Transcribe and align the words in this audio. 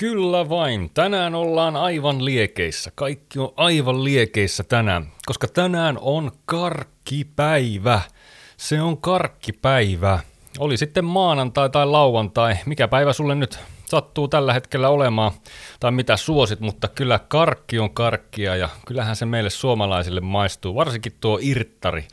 Kyllä 0.00 0.48
vain. 0.48 0.90
Tänään 0.94 1.34
ollaan 1.34 1.76
aivan 1.76 2.24
liekeissä. 2.24 2.92
Kaikki 2.94 3.38
on 3.38 3.52
aivan 3.56 4.04
liekeissä 4.04 4.64
tänään, 4.64 5.06
koska 5.26 5.48
tänään 5.48 5.98
on 6.00 6.32
karkkipäivä. 6.44 8.00
Se 8.56 8.82
on 8.82 9.00
karkkipäivä. 9.00 10.18
Oli 10.58 10.76
sitten 10.76 11.04
maanantai 11.04 11.70
tai 11.70 11.86
lauantai. 11.86 12.54
Mikä 12.66 12.88
päivä 12.88 13.12
sulle 13.12 13.34
nyt 13.34 13.58
sattuu 13.84 14.28
tällä 14.28 14.52
hetkellä 14.52 14.88
olemaan, 14.88 15.32
tai 15.80 15.92
mitä 15.92 16.16
suosit, 16.16 16.60
mutta 16.60 16.88
kyllä 16.88 17.18
karkki 17.18 17.78
on 17.78 17.94
karkkia 17.94 18.56
ja 18.56 18.68
kyllähän 18.86 19.16
se 19.16 19.26
meille 19.26 19.50
suomalaisille 19.50 20.20
maistuu, 20.20 20.74
varsinkin 20.74 21.12
tuo 21.20 21.38
irttari. 21.42 22.04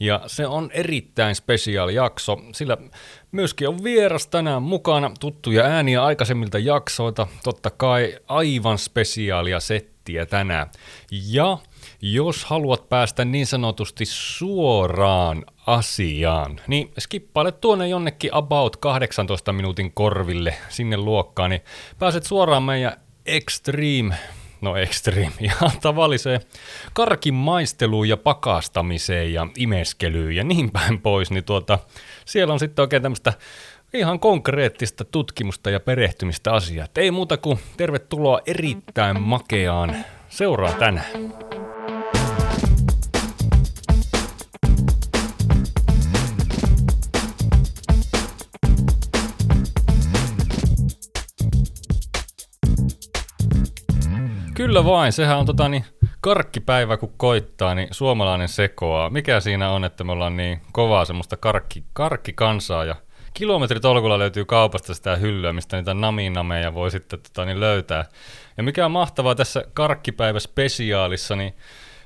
Ja 0.00 0.20
se 0.26 0.46
on 0.46 0.70
erittäin 0.72 1.34
spesiaali 1.34 1.94
jakso, 1.94 2.38
sillä 2.54 2.76
myöskin 3.32 3.68
on 3.68 3.84
vieras 3.84 4.26
tänään 4.26 4.62
mukana 4.62 5.10
tuttuja 5.20 5.64
ääniä 5.64 6.04
aikaisemmilta 6.04 6.58
jaksoilta, 6.58 7.26
totta 7.44 7.70
kai 7.70 8.16
aivan 8.28 8.78
spesiaalia 8.78 9.60
settiä 9.60 10.26
tänään. 10.26 10.70
Ja 11.10 11.58
jos 12.02 12.44
haluat 12.44 12.88
päästä 12.88 13.24
niin 13.24 13.46
sanotusti 13.46 14.04
suoraan 14.06 15.44
asiaan, 15.66 16.60
niin 16.66 16.92
skippaile 16.98 17.52
tuonne 17.52 17.88
jonnekin 17.88 18.34
about 18.34 18.76
18 18.76 19.52
minuutin 19.52 19.92
korville 19.92 20.54
sinne 20.68 20.96
luokkaan, 20.96 21.50
niin 21.50 21.62
pääset 21.98 22.24
suoraan 22.24 22.62
meidän 22.62 22.96
Extreme 23.26 24.14
no 24.60 24.76
extreme, 24.76 25.32
ihan 25.40 25.70
tavalliseen 25.80 26.40
karkin 26.92 27.34
maisteluun 27.34 28.08
ja 28.08 28.16
pakastamiseen 28.16 29.32
ja 29.32 29.46
imeskelyyn 29.56 30.36
ja 30.36 30.44
niin 30.44 30.70
päin 30.70 31.00
pois, 31.00 31.30
niin 31.30 31.44
tuota, 31.44 31.78
siellä 32.24 32.52
on 32.52 32.60
sitten 32.60 32.82
oikein 32.82 33.02
tämmöistä 33.02 33.32
ihan 33.94 34.20
konkreettista 34.20 35.04
tutkimusta 35.04 35.70
ja 35.70 35.80
perehtymistä 35.80 36.52
asiaa. 36.52 36.86
Ei 36.96 37.10
muuta 37.10 37.36
kuin 37.36 37.58
tervetuloa 37.76 38.40
erittäin 38.46 39.22
makeaan 39.22 39.96
seuraa 40.28 40.72
tänään. 40.72 41.49
Kyllä 54.70 54.84
vain, 54.84 55.12
sehän 55.12 55.38
on 55.38 55.46
tota 55.46 55.68
niin, 55.68 55.84
karkkipäivä 56.20 56.96
kun 56.96 57.12
koittaa, 57.16 57.74
niin 57.74 57.88
suomalainen 57.90 58.48
sekoaa. 58.48 59.10
Mikä 59.10 59.40
siinä 59.40 59.70
on, 59.70 59.84
että 59.84 60.04
me 60.04 60.12
ollaan 60.12 60.36
niin 60.36 60.60
kovaa 60.72 61.04
semmoista 61.04 61.36
karkki, 61.36 61.84
karkkikansaa 61.92 62.84
ja 62.84 62.96
kilometritolkulla 63.34 64.18
löytyy 64.18 64.44
kaupasta 64.44 64.94
sitä 64.94 65.16
hyllyä, 65.16 65.52
mistä 65.52 65.76
niitä 65.76 65.94
naminameja 65.94 66.74
voi 66.74 66.90
sitten 66.90 67.20
tota, 67.20 67.44
niin 67.44 67.60
löytää. 67.60 68.04
Ja 68.56 68.62
mikä 68.62 68.84
on 68.84 68.90
mahtavaa 68.90 69.34
tässä 69.34 69.64
karkkipäivä 69.74 70.40
spesiaalissa, 70.40 71.36
niin 71.36 71.54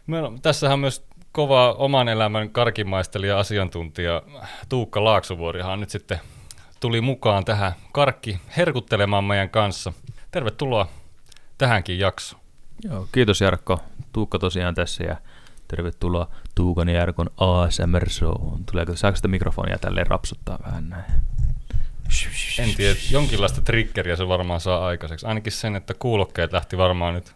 meillä 0.07 0.29
on, 0.29 0.43
tässähän 0.43 0.79
myös 0.79 1.07
kova 1.33 1.73
oman 1.73 2.09
elämän 2.09 2.51
karkimaistelija 2.51 3.39
asiantuntija 3.39 4.23
Tuukka 4.69 5.05
Laaksovuorihan 5.05 5.81
nyt 5.81 5.91
sitten 5.91 6.21
tuli 6.81 7.01
mukaan 7.01 7.45
tähän 7.45 7.73
karkki 7.93 8.39
herkuttelemaan 8.57 9.25
meidän 9.25 9.51
kanssa. 9.51 9.93
Tervetuloa 10.31 10.89
tähänkin 11.59 11.99
jaksoon. 11.99 12.44
Joo, 12.85 13.09
kiitos 13.13 13.41
Jarkko. 13.41 13.81
Tuukka 14.13 14.39
tosiaan 14.39 14.75
tässä 14.75 15.05
ja 15.05 15.17
tervetuloa 15.69 16.31
Tuukan 16.55 16.89
ja 16.89 16.99
Jarkon 16.99 17.31
ASMR 17.37 18.11
Showhun. 18.11 18.65
Tuleeko, 18.65 18.97
saako 18.97 19.17
sitä 19.17 19.29
mikrofonia 19.29 19.79
tälleen 19.79 20.07
rapsuttaa 20.07 20.59
vähän 20.65 20.89
näin? 20.89 21.05
En 22.59 22.75
tiedä, 22.77 22.95
jonkinlaista 23.11 23.61
triggeriä 23.61 24.17
se 24.17 24.29
varmaan 24.29 24.61
saa 24.61 24.87
aikaiseksi. 24.87 25.27
Ainakin 25.27 25.53
sen, 25.53 25.77
että 25.77 25.95
kuulokkeet 25.95 26.53
lähti 26.53 26.79
varmaan 26.79 27.15
nyt 27.15 27.33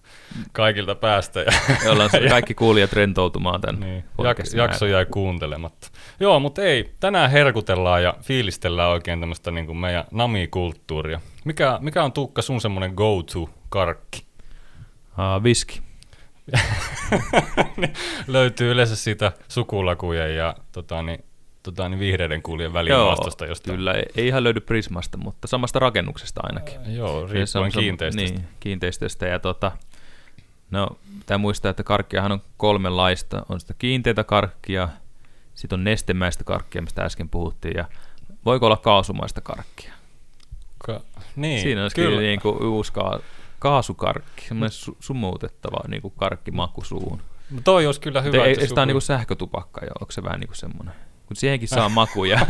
kaikilta 0.53 0.95
päästä. 0.95 1.41
Ja, 1.41 1.53
Ollaan 1.91 2.11
kaikki 2.31 2.55
kuulijat 2.55 2.93
rentoutumaan 2.93 3.61
tämän 3.61 3.81
niin, 3.81 4.05
jak- 4.23 4.57
jakso 4.57 4.87
jäi 4.87 5.07
kuuntelematta. 5.07 5.89
Joo, 6.21 6.41
mutta 6.41 6.63
ei, 6.63 6.95
tänään 7.01 7.31
herkutellaan 7.31 8.03
ja 8.03 8.15
fiilistellään 8.23 8.91
oikein 8.91 9.21
tämmöistä 9.21 9.51
niin 9.51 9.67
kuin 9.67 9.79
meidän 9.79 10.05
nami-kulttuuria. 10.11 11.21
Mikä, 11.45 11.79
mikä 11.83 12.05
on 12.05 12.13
Tuukka 12.13 12.43
sun 12.43 12.61
semmoinen 12.61 12.93
go-to-karkki? 12.95 14.28
Uh, 15.19 15.43
viski. 15.45 15.81
Löytyy 18.27 18.71
yleensä 18.71 18.97
siitä 18.97 19.33
sukulakujen 19.49 20.37
ja 20.37 20.55
tota, 20.73 21.03
niin, 21.03 21.25
tota, 21.63 21.89
niin 21.89 21.99
vihreiden 22.01 22.43
kuulien 22.43 22.73
välin 22.73 22.91
Joo, 22.91 23.17
jostain. 23.25 23.77
Kyllä, 23.77 23.93
ei, 23.93 24.03
ei 24.17 24.27
ihan 24.27 24.45
löydy 24.45 24.61
Prismasta, 24.61 25.19
mutta 25.19 25.49
samasta 25.49 25.79
rakennuksesta 25.79 26.41
ainakin. 26.45 26.77
Äh, 26.81 26.95
joo, 26.95 27.27
riippuen 27.27 27.65
on- 27.65 27.71
kiinteistöstä. 27.73 28.39
Niin, 28.39 28.49
kiinteistöstä. 28.61 29.27
Ja 29.27 29.39
tota, 29.39 29.73
no, 30.71 30.89
pitää 31.19 31.39
muistaa, 31.39 31.71
että 31.71 31.83
karkkiahan 31.83 32.33
on 32.33 32.43
kolmenlaista. 32.57 33.47
On 33.49 33.61
sitä 33.61 33.75
kiinteitä 33.79 34.25
karkkia, 34.25 34.89
sitten 35.55 35.79
on 35.81 35.85
nestemäistä 35.85 36.45
karkkia, 36.45 36.83
mistä 36.83 37.03
äsken 37.05 37.29
puhuttiin, 37.29 37.77
ja 37.77 37.85
voiko 38.45 38.67
olla 38.67 38.77
kaasumaista 38.77 39.41
karkkia? 39.41 39.93
Ka- 40.79 41.01
niin, 41.37 41.63
Siinä 41.63 41.83
olisi 41.83 41.97
kyllä. 41.97 42.09
kyllä 42.09 42.21
niin 42.23 42.41
kuin 42.41 42.63
uusi 42.67 42.93
ka- 42.93 43.21
kaasukarkki, 43.59 44.49
semmoinen 44.49 44.71
su- 44.73 44.97
sumuutettava 45.01 45.89
niin 45.89 46.03
kuin 46.03 46.15
karkkimaku 46.17 46.85
suuhun. 46.85 47.23
No 47.51 47.61
toi 47.65 47.87
olisi 47.87 48.01
kyllä 48.01 48.23
hyvä. 48.23 48.45
Ei, 48.45 48.67
sitä 48.67 48.83
on 48.83 48.89
niin 48.89 48.95
kuin 48.95 49.03
sähkötupakka 49.03 49.81
jo, 49.81 49.91
onko 50.01 50.13
se 50.13 50.23
vähän 50.23 50.41
niin 50.41 50.49
kuin 50.49 50.57
semmoinen? 50.57 50.95
Kun 51.27 51.37
siihenkin 51.37 51.69
saa 51.69 51.89
makuja. 51.89 52.41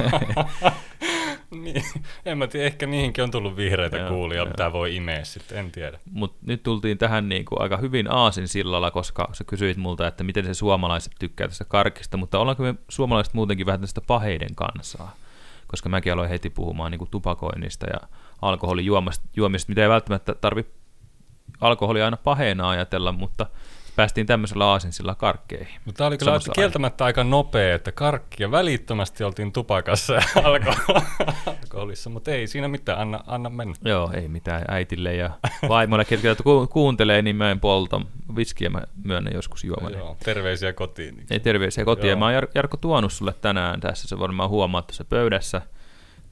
niin, 1.50 1.84
en 2.24 2.38
mä 2.38 2.46
tiedä, 2.46 2.66
ehkä 2.66 2.86
niihinkin 2.86 3.24
on 3.24 3.30
tullut 3.30 3.56
vihreitä 3.56 3.96
Joo, 3.96 4.08
kuulia, 4.08 4.36
joo. 4.36 4.46
mitä 4.46 4.72
voi 4.72 4.96
imeä 4.96 5.24
sitten, 5.24 5.58
en 5.58 5.72
tiedä. 5.72 5.98
Mutta 6.12 6.38
nyt 6.46 6.62
tultiin 6.62 6.98
tähän 6.98 7.28
niin 7.28 7.44
kuin 7.44 7.62
aika 7.62 7.76
hyvin 7.76 8.10
aasin 8.10 8.48
sillalla, 8.48 8.90
koska 8.90 9.28
sä 9.32 9.44
kysyit 9.44 9.76
multa, 9.76 10.06
että 10.06 10.24
miten 10.24 10.44
se 10.44 10.54
suomalaiset 10.54 11.12
tykkää 11.18 11.48
tästä 11.48 11.64
karkista, 11.64 12.16
mutta 12.16 12.38
ollaanko 12.38 12.62
me 12.62 12.74
suomalaiset 12.88 13.34
muutenkin 13.34 13.66
vähän 13.66 13.80
tästä 13.80 14.00
paheiden 14.00 14.54
kansaa? 14.54 15.14
Koska 15.66 15.88
mäkin 15.88 16.12
aloin 16.12 16.28
heti 16.28 16.50
puhumaan 16.50 16.90
niin 16.90 16.98
kuin 16.98 17.10
tupakoinnista 17.10 17.86
ja 17.86 18.08
alkoholijuomista, 18.42 19.28
juomista, 19.36 19.68
mitä 19.70 19.82
ei 19.82 19.88
välttämättä 19.88 20.34
tarvi 20.34 20.66
alkoholia 21.60 22.04
aina 22.04 22.16
paheena 22.16 22.70
ajatella, 22.70 23.12
mutta 23.12 23.46
päästiin 23.98 24.26
tämmöisellä 24.26 24.66
aasin 24.66 24.92
karkkeihin. 25.16 25.80
Mutta 25.84 25.98
tämä 25.98 26.08
oli 26.08 26.18
kyllä 26.18 26.30
Samassa 26.30 26.52
kieltämättä 26.52 27.04
aika 27.04 27.24
nopea, 27.24 27.74
että 27.74 27.92
karkki 27.92 28.42
ja 28.42 28.50
välittömästi 28.50 29.24
oltiin 29.24 29.52
tupakassa 29.52 30.14
ja 30.14 30.22
alkoholissa, 30.44 32.10
mutta 32.10 32.30
ei 32.30 32.46
siinä 32.46 32.68
mitään, 32.68 32.98
anna, 32.98 33.20
anna 33.26 33.50
mennä. 33.50 33.74
Joo, 33.84 34.10
ei 34.14 34.28
mitään 34.28 34.64
äitille 34.68 35.14
ja 35.14 35.30
vaimolle, 35.68 36.04
ketkä 36.04 36.36
ku- 36.44 36.66
kuuntelee, 36.66 37.22
niin 37.22 37.36
mä 37.36 37.50
en 37.50 37.60
polta. 37.60 38.00
Viskiä 38.36 38.70
mä 38.70 38.82
myönnän 39.04 39.32
joskus 39.34 39.64
juomani. 39.64 39.96
Joo, 39.96 40.16
terveisiä 40.24 40.72
kotiin. 40.72 41.16
Niin. 41.16 41.26
Ei 41.30 41.40
terveisiä 41.40 41.84
kotiin. 41.84 42.10
Joo. 42.10 42.18
Mä 42.18 42.24
oon 42.24 42.34
Jar- 42.34 42.50
Jarkko 42.54 42.76
tuonut 42.76 43.12
sulle 43.12 43.34
tänään 43.40 43.80
tässä, 43.80 44.08
se 44.08 44.18
varmaan 44.18 44.50
huomaat 44.50 44.86
tuossa 44.86 45.04
pöydässä, 45.04 45.62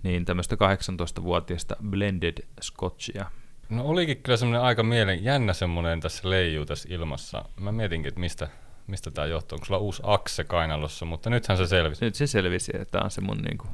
niin 0.03 0.25
tämmöistä 0.25 0.57
18-vuotiaista 0.57 1.77
blended 1.91 2.39
scotchia. 2.63 3.27
No 3.69 3.85
olikin 3.85 4.23
kyllä 4.23 4.37
semmoinen 4.37 4.63
aika 4.63 4.83
mielen 4.83 5.25
jännä 5.25 5.53
semmoinen 5.53 6.01
tässä 6.01 6.31
leijuu 6.31 6.67
tässä 6.67 6.89
ilmassa. 6.93 7.45
Mä 7.61 7.73
mietinkin, 7.73 8.09
että 8.09 8.21
mistä, 8.21 8.49
mistä 8.87 9.11
tämä 9.11 9.27
johtuu. 9.27 9.57
Onko 9.57 9.67
sulla 9.67 9.81
uusi 9.81 10.03
akse 10.05 10.45
kainalossa, 10.45 11.05
mutta 11.05 11.31
nythän 11.31 11.59
se 11.59 11.67
selvisi. 11.67 12.05
Nyt 12.05 12.15
se 12.15 12.27
selvisi, 12.27 12.73
että 12.75 12.91
tää 12.91 13.05
on 13.05 13.11
se 13.11 13.21
mun 13.21 13.37
niinku 13.37 13.67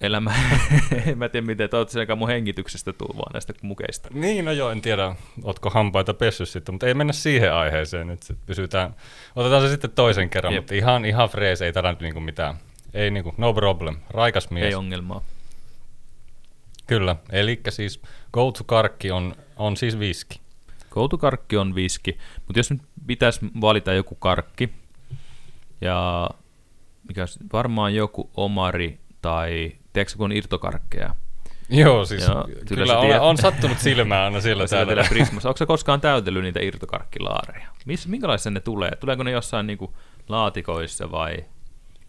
elämä. 0.00 0.34
en 1.06 1.18
mä 1.18 1.28
tiedä 1.28 1.46
miten, 1.46 1.70
toivottavasti 1.70 1.98
aika 1.98 2.16
mun 2.16 2.28
hengityksestä 2.28 2.92
tuu 2.92 3.14
vaan 3.16 3.32
näistä 3.32 3.52
mukeista. 3.62 4.08
Niin, 4.12 4.44
no 4.44 4.52
joo, 4.52 4.70
en 4.70 4.82
tiedä, 4.82 5.16
ootko 5.42 5.70
hampaita 5.70 6.14
pessy 6.14 6.46
sitten, 6.46 6.74
mutta 6.74 6.86
ei 6.86 6.94
mennä 6.94 7.12
siihen 7.12 7.54
aiheeseen 7.54 8.06
nyt. 8.06 8.22
Sit 8.22 8.38
pysytään, 8.46 8.94
otetaan 9.36 9.62
se 9.62 9.68
sitten 9.68 9.90
toisen 9.90 10.30
kerran, 10.30 10.52
Jep. 10.54 10.62
mutta 10.62 10.74
ihan, 10.74 11.04
ihan 11.04 11.28
frees, 11.28 11.62
ei 11.62 11.72
tällä 11.72 11.90
nyt 11.90 12.00
niinku 12.00 12.20
mitään. 12.20 12.56
Ei 12.94 13.10
niinku, 13.10 13.34
no 13.36 13.54
problem, 13.54 13.96
raikas 14.10 14.50
mies. 14.50 14.66
Ei 14.66 14.74
ongelmaa. 14.74 15.24
Kyllä, 16.86 17.16
eli 17.32 17.60
siis 17.68 18.00
go 18.32 18.52
to 18.52 18.64
karkki 18.64 19.10
on, 19.10 19.34
on 19.56 19.76
siis 19.76 19.98
viski. 19.98 20.40
Koutukarkki 20.90 21.56
on 21.56 21.74
viski, 21.74 22.18
mutta 22.46 22.58
jos 22.58 22.70
nyt 22.70 22.82
pitäisi 23.06 23.40
valita 23.60 23.92
joku 23.92 24.14
karkki, 24.14 24.68
ja 25.80 26.30
mikä 27.08 27.26
varmaan 27.52 27.94
joku 27.94 28.30
omari 28.36 28.98
tai 29.22 29.72
tiedätkö 29.92 30.16
kun 30.16 30.32
irtokarkkeja, 30.32 31.14
Joo, 31.68 32.04
siis 32.04 32.28
Joo, 32.28 32.48
kyllä, 32.68 32.98
on, 32.98 33.20
on 33.20 33.36
sattunut 33.36 33.78
silmään 33.78 34.24
aina 34.24 34.40
siellä 34.40 34.66
täällä. 34.68 34.86
teillä 34.86 35.08
Prismassa. 35.08 35.48
Onko 35.48 35.56
se 35.56 35.66
koskaan 35.66 36.00
täytellyt 36.00 36.42
niitä 36.42 36.60
irtokarkkilaareja? 36.62 37.68
Miss, 37.86 38.06
minkälaisia 38.06 38.52
ne 38.52 38.60
tulee? 38.60 38.90
Tuleeko 39.00 39.22
ne 39.22 39.30
jossain 39.30 39.66
niinku 39.66 39.96
laatikoissa 40.28 41.10
vai? 41.10 41.44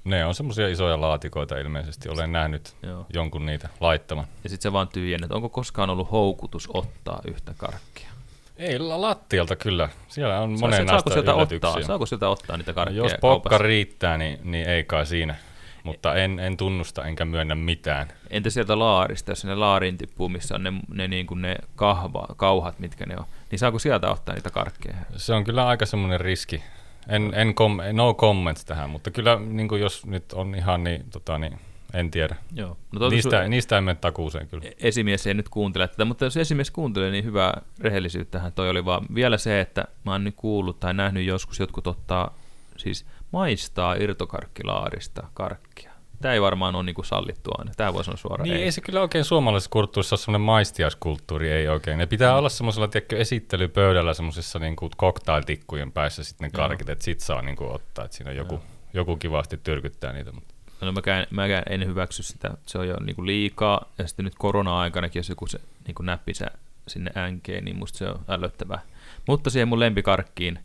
Ne 0.06 0.26
on 0.26 0.36
semmoisia 0.36 0.68
isoja 0.68 1.02
laatikoita 1.02 1.58
ilmeisesti, 1.58 2.10
olen 2.10 2.32
nähnyt 2.32 2.76
Joo. 2.84 3.06
jonkun 3.14 3.46
niitä 3.46 3.70
laittaman. 3.80 4.26
Ja 4.44 4.50
sitten 4.50 4.64
se 4.64 4.74
vaan 4.74 4.88
tyhjennät. 4.88 5.32
Onko 5.32 5.50
koskaan 5.50 5.90
ollut 5.90 6.12
houkutus 6.12 6.70
ottaa 6.74 7.22
yhtä 7.28 7.54
karkkia? 7.58 8.10
Ei, 8.58 8.80
la- 8.80 9.02
lattialta 9.02 9.56
kyllä. 9.56 9.90
Siellä 10.08 10.40
on 10.40 10.58
Saa- 10.58 10.68
monenlaista 10.68 11.10
saako 11.10 11.10
sieltä 11.10 11.34
ottaa? 11.34 11.84
Saako 11.84 12.06
sieltä 12.06 12.30
ottaa 12.30 12.58
niitä 12.58 12.72
No, 12.72 12.76
karkkeja 12.76 13.04
jos 13.04 13.12
pokka 13.22 13.50
kaupassa? 13.50 13.64
riittää, 13.68 14.18
niin, 14.18 14.40
niin 14.44 14.70
ei 14.70 14.84
kai 14.84 15.06
siinä. 15.06 15.36
mutta 15.84 16.16
en, 16.16 16.40
en 16.40 16.58
tunnusta 16.58 17.06
enkä 17.06 17.26
myönnä 17.26 17.56
mitään. 17.56 18.08
Entä 18.30 18.50
sieltä 18.50 18.80
laarista, 18.80 19.32
jos 19.32 19.46
ne 19.46 19.56
laariin 19.56 19.98
tippuu, 19.98 20.30
missä 20.30 20.56
on 20.56 20.64
ne, 20.64 20.74
ne, 20.94 21.08
niin 21.08 21.28
kuin 21.28 21.42
ne 21.42 21.56
kahva, 21.76 22.28
kauhat, 22.38 22.80
mitkä 22.80 23.06
ne 23.06 23.16
on, 23.18 23.26
niin 23.52 23.60
saako 23.60 23.80
sieltä 23.80 24.10
ottaa 24.12 24.36
niitä 24.36 24.50
karkkeja? 24.50 24.96
Se 25.18 25.34
on 25.34 25.44
kyllä 25.44 25.68
aika 25.68 25.86
semmoinen 25.86 26.22
riski. 26.22 26.64
En, 27.10 27.32
en 27.36 27.56
kom, 27.56 27.78
no 27.94 28.14
comments 28.14 28.66
tähän, 28.66 28.90
mutta 28.90 29.12
kyllä 29.12 29.40
niin 29.40 29.68
kuin 29.68 29.82
jos 29.82 30.06
nyt 30.06 30.34
on 30.34 30.56
ihan 30.56 30.84
niin, 30.84 31.06
tota, 31.10 31.38
niin 31.38 31.60
en 31.94 32.12
tiedä. 32.12 32.36
Joo. 32.54 32.78
No 32.92 33.10
niistä, 33.10 33.44
su- 33.44 33.48
niistä 33.48 33.76
ei 33.76 33.82
mene 33.82 33.98
takuuseen 34.02 34.48
kyllä. 34.48 34.64
Esimies 34.78 35.28
ei 35.28 35.34
nyt 35.34 35.50
kuuntele 35.50 35.88
tätä, 35.88 36.06
mutta 36.06 36.26
jos 36.26 36.38
esimies 36.38 36.72
kuuntelee, 36.72 37.12
niin 37.12 37.24
hyvää 37.24 37.62
rehellisyyttähän 37.80 38.54
toi 38.54 38.70
oli 38.70 38.86
vaan 38.86 39.06
vielä 39.16 39.38
se, 39.38 39.62
että 39.62 39.86
mä 40.06 40.12
oon 40.12 40.24
nyt 40.24 40.36
kuullut 40.38 40.80
tai 40.80 40.94
nähnyt 40.94 41.26
joskus 41.26 41.60
jotkut 41.60 41.88
ottaa, 41.88 42.38
siis 42.78 43.06
maistaa 43.32 43.96
irtokarkkilaarista 43.96 45.28
karkkia. 45.34 45.95
Tämä 46.22 46.34
ei 46.34 46.42
varmaan 46.42 46.76
ole 46.76 46.84
niin 46.84 46.96
kuin 46.96 47.06
sallittua 47.06 47.56
aina. 47.58 47.72
Tämä 47.78 47.94
voisi 47.94 48.06
sanoa 48.06 48.18
suoraan. 48.18 48.50
Niin, 48.50 48.58
ei. 48.58 48.64
ei 48.64 48.72
se 48.72 48.82
kyllä 48.82 49.02
oikein 49.02 49.26
suomalaisessa 49.26 49.70
kulttuurissa 49.70 50.14
ole 50.14 50.20
semmoinen 50.20 50.46
maistiaskulttuuri, 50.46 51.52
ei 51.52 51.68
oikein. 51.68 51.98
Ne 51.98 52.06
pitää 52.06 52.32
mm. 52.32 52.38
olla 52.38 52.50
semmoisella 52.50 52.88
tiedätkö, 52.88 53.18
esittelypöydällä 53.18 54.14
semmoisessa 54.14 54.60
niin 54.60 54.76
kuin 54.76 54.92
cocktailtikkujen 54.98 55.92
päässä 55.92 56.24
sitten 56.24 56.46
ne 56.46 56.52
karkit, 56.58 56.90
että 56.90 57.06
sit 57.06 57.20
saa 57.20 57.42
niin 57.42 57.56
kuin, 57.56 57.72
ottaa, 57.72 58.06
että 58.06 58.18
siinä 58.18 58.32
joku, 58.32 58.62
joku 58.94 59.16
kivasti 59.18 59.58
tyrkyttää 59.58 60.14
niitä. 60.14 60.32
Mutta. 60.32 60.56
No 60.82 60.92
mäkään, 60.92 61.28
mäkään 61.30 61.64
en 61.70 61.86
hyväksy 61.86 62.24
sitä, 62.24 62.58
se 62.66 62.78
on 62.78 62.88
jo 62.88 62.96
niin 63.00 63.16
kuin 63.16 63.26
liikaa, 63.26 63.92
ja 63.98 64.08
sitten 64.08 64.26
nyt 64.26 64.36
korona-aikanakin, 64.38 65.20
jos 65.20 65.30
joku 65.30 65.48
se 65.48 65.60
niin 65.88 65.96
kuin 65.96 66.06
näppisä 66.06 66.52
sinne 66.88 67.12
änkeen, 67.18 67.66
niin 67.66 67.78
musta 67.78 67.98
se 67.98 68.10
on 68.10 68.20
ällöttävää. 68.28 68.80
Mutta 69.28 69.50
siihen 69.50 69.68
mun 69.68 69.80
lempikarkkiin, 69.80 70.60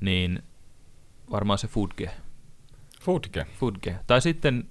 niin 0.00 0.42
varmaan 1.30 1.58
se 1.58 1.68
Foodge. 1.68 2.10
Foodge? 3.00 3.46
Foodge. 3.60 3.96
Tai 4.06 4.20
sitten... 4.20 4.68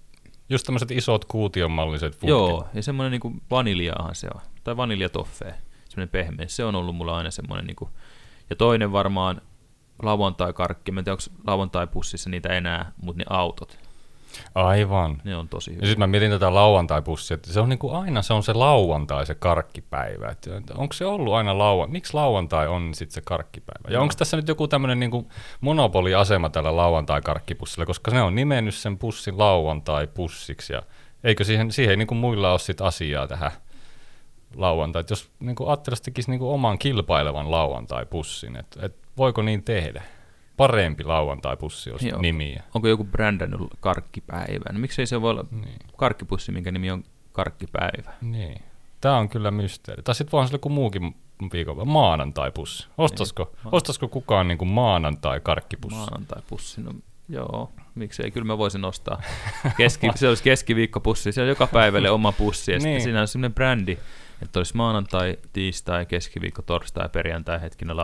Just 0.51 0.65
tämmöiset 0.65 0.91
isot 0.91 1.25
kuutionmalliset 1.25 2.15
Foodge. 2.15 2.29
Joo, 2.29 2.67
ja 2.73 2.83
semmoinen 2.83 3.11
niin 3.11 3.21
kuin 3.21 3.41
vaniljaahan 3.51 4.15
se 4.15 4.27
on. 4.35 4.41
Tai 4.63 4.77
vaniljatoffee, 4.77 5.55
semmoinen 5.89 6.09
pehmeä. 6.09 6.47
Se 6.47 6.65
on 6.65 6.75
ollut 6.75 6.95
mulla 6.95 7.17
aina 7.17 7.31
semmoinen, 7.31 7.67
niin 7.67 7.75
kuin... 7.75 7.91
ja 8.49 8.55
toinen 8.55 8.91
varmaan 8.91 9.41
lauantai-karkki. 10.03 10.91
Mä 10.91 10.99
en 10.99 11.03
tiedä, 11.03 11.13
onko 11.13 11.43
lauantai-pussissa 11.47 12.29
niitä 12.29 12.49
enää, 12.49 12.91
mutta 13.01 13.17
ne 13.17 13.25
autot. 13.29 13.90
Aivan. 14.55 15.21
Ne 15.23 15.35
on 15.35 15.47
tosi 15.47 15.71
hyvä. 15.71 15.81
Ja 15.81 15.87
sitten 15.87 15.99
mä 15.99 16.07
mietin 16.07 16.31
tätä 16.31 16.53
lauantai-pussia, 16.53 17.35
että 17.35 17.53
se 17.53 17.59
on 17.59 17.69
niinku 17.69 17.91
aina 17.91 18.21
se 18.21 18.33
on 18.33 18.43
se 18.43 18.53
lauantai, 18.53 19.25
se 19.25 19.35
karkkipäivä. 19.35 20.29
Et 20.29 20.47
onko 20.75 20.93
se 20.93 21.05
ollut 21.05 21.33
aina 21.33 21.57
lauantai? 21.57 21.91
Miksi 21.91 22.13
lauantai 22.13 22.67
on 22.67 22.93
sitten 22.93 23.13
se 23.13 23.21
karkkipäivä? 23.21 23.89
Ja 23.89 23.97
no. 23.97 24.01
onko 24.01 24.13
tässä 24.17 24.37
nyt 24.37 24.47
joku 24.47 24.67
tämmöinen 24.67 24.99
niinku 24.99 25.31
monopoliasema 25.61 26.49
tällä 26.49 26.77
lauantai-karkkipussilla, 26.77 27.85
koska 27.85 28.11
ne 28.11 28.21
on 28.21 28.35
nimennyt 28.35 28.75
sen 28.75 28.97
pussin 28.97 29.37
lauantai-pussiksi 29.37 30.73
ja 30.73 30.81
eikö 31.23 31.43
siihen, 31.43 31.71
siihen 31.71 31.99
niinku 31.99 32.15
muilla 32.15 32.51
ole 32.51 32.59
sit 32.59 32.81
asiaa 32.81 33.27
tähän 33.27 33.51
lauantai. 34.55 34.99
Et 34.99 35.09
jos 35.09 35.29
niinku 35.39 35.69
Atlas 35.69 36.01
tekisi 36.01 36.31
niinku 36.31 36.53
oman 36.53 36.77
kilpailevan 36.77 37.51
lauantai-pussin, 37.51 38.55
että 38.55 38.85
et 38.85 38.95
voiko 39.17 39.41
niin 39.41 39.63
tehdä? 39.63 40.03
Parempi 40.61 41.03
lauantai-pussi 41.03 41.91
olisi 41.91 42.07
Joo. 42.07 42.21
nimiä. 42.21 42.63
Onko 42.73 42.87
joku 42.87 43.03
brändännyt 43.03 43.59
karkkipäivän? 43.79 44.73
No, 44.73 44.79
miksei 44.79 45.05
se 45.05 45.21
voi 45.21 45.31
olla 45.31 45.45
niin. 45.51 45.79
karkkipussi, 45.97 46.51
minkä 46.51 46.71
nimi 46.71 46.91
on 46.91 47.03
karkkipäivä? 47.31 48.11
Niin. 48.21 48.61
Tämä 49.01 49.17
on 49.17 49.29
kyllä 49.29 49.51
mysteeri. 49.51 50.03
Tai 50.03 50.15
sitten 50.15 50.31
voihan 50.31 50.47
se 50.47 50.55
joku 50.55 50.69
muukin 50.69 51.15
viikon 51.53 51.87
maanantai-pussi. 51.87 52.87
Ostaisiko, 52.97 53.51
niin. 53.63 53.75
ostaisiko 53.75 54.07
kukaan 54.07 54.47
niin 54.47 54.57
kuin 54.57 54.69
maanantai-karkkipussi? 54.69 55.97
Maanantai-pussi, 55.97 56.81
no 56.81 56.91
joo. 57.29 57.71
Miksei, 57.95 58.31
kyllä 58.31 58.45
mä 58.45 58.57
voisin 58.57 58.85
ostaa. 58.85 59.21
Keski, 59.77 60.07
se 60.15 60.27
olisi 60.27 60.43
keskiviikkopussi, 60.43 61.31
se 61.31 61.41
on 61.41 61.47
joka 61.47 61.67
päivälle 61.67 62.09
oma 62.09 62.31
pussi, 62.31 62.71
ja 62.71 62.79
niin. 62.79 63.01
siinä 63.01 63.21
on 63.21 63.27
sellainen 63.27 63.53
brändi, 63.53 63.97
että 64.41 64.59
olisi 64.59 64.77
maanantai, 64.77 65.37
tiistai, 65.53 66.05
keskiviikko, 66.05 66.61
torstai, 66.61 67.09
perjantai, 67.09 67.61
hetkinen, 67.61 67.97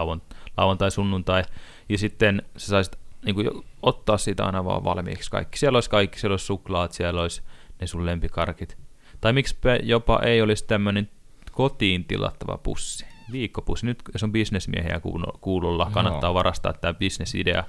lauantai, 0.58 0.92
sunnuntai, 0.92 1.44
ja 1.90 1.98
sitten 1.98 2.42
sä 2.58 2.68
saisit 2.68 3.00
niin 3.26 3.36
kuin, 3.36 3.50
ottaa 3.82 4.18
siitä 4.18 4.46
aina 4.46 4.66
vaan 4.66 4.84
valmiiksi 4.84 5.32
kaikki. 5.32 5.58
Siellä 5.58 5.78
olisi 5.78 5.90
kaikki, 5.90 6.20
siellä 6.20 6.34
olisi 6.34 6.46
suklaat, 6.46 6.92
siellä 6.92 7.22
olisi 7.22 7.42
ne 7.82 7.88
sun 7.88 8.06
lempikarkit. 8.06 8.78
Tai 9.22 9.34
miksi 9.34 9.58
jopa 9.84 10.20
ei 10.20 10.42
olisi 10.42 10.66
tämmöinen 10.66 11.10
kotiin 11.52 12.06
tilattava 12.06 12.58
pussi, 12.58 13.06
viikkopussi. 13.32 13.86
Nyt 13.86 14.04
jos 14.14 14.24
on 14.24 14.32
bisnesmiehiä 14.32 15.02
kuulolla, 15.42 15.90
kannattaa 15.94 16.28
Joo. 16.28 16.34
varastaa 16.34 16.74
tämä 16.74 16.94
bisnesidea. 16.94 17.64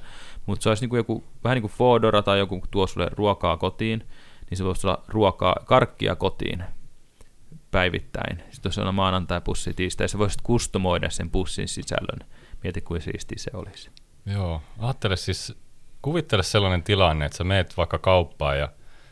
Mutta 0.46 0.62
se 0.62 0.68
olisi 0.68 0.82
niin 0.82 0.90
kuin 0.90 0.98
joku, 0.98 1.24
vähän 1.44 1.56
niin 1.56 1.62
kuin 1.62 1.72
Fodora 1.72 2.22
tai 2.22 2.38
joku 2.38 2.62
tuo 2.70 2.86
sulle 2.86 3.08
ruokaa 3.12 3.56
kotiin, 3.56 4.06
niin 4.50 4.58
se 4.58 4.64
voisi 4.64 4.86
olla 4.86 5.04
ruokaa, 5.08 5.56
karkkia 5.64 6.16
kotiin 6.16 6.64
päivittäin. 7.70 8.42
Sitten 8.50 8.70
jos 8.70 8.78
on 8.78 8.94
maanantai-pussi 8.94 9.74
tiistai, 9.74 10.08
sä 10.08 10.18
voisit 10.18 10.40
kustomoida 10.42 11.10
sen 11.10 11.30
pussin 11.30 11.68
sisällön. 11.68 12.28
Mieti, 12.62 12.80
kuin 12.80 13.00
siisti 13.00 13.38
se 13.38 13.50
olisi. 13.54 13.90
Joo, 14.26 14.62
ajattele 14.78 15.16
siis, 15.16 15.56
kuvittele 16.02 16.42
sellainen 16.42 16.82
tilanne, 16.82 17.26
että 17.26 17.38
sä 17.38 17.44
meet 17.44 17.76
vaikka 17.76 17.98
kauppaan 17.98 18.58
ja 18.58 18.68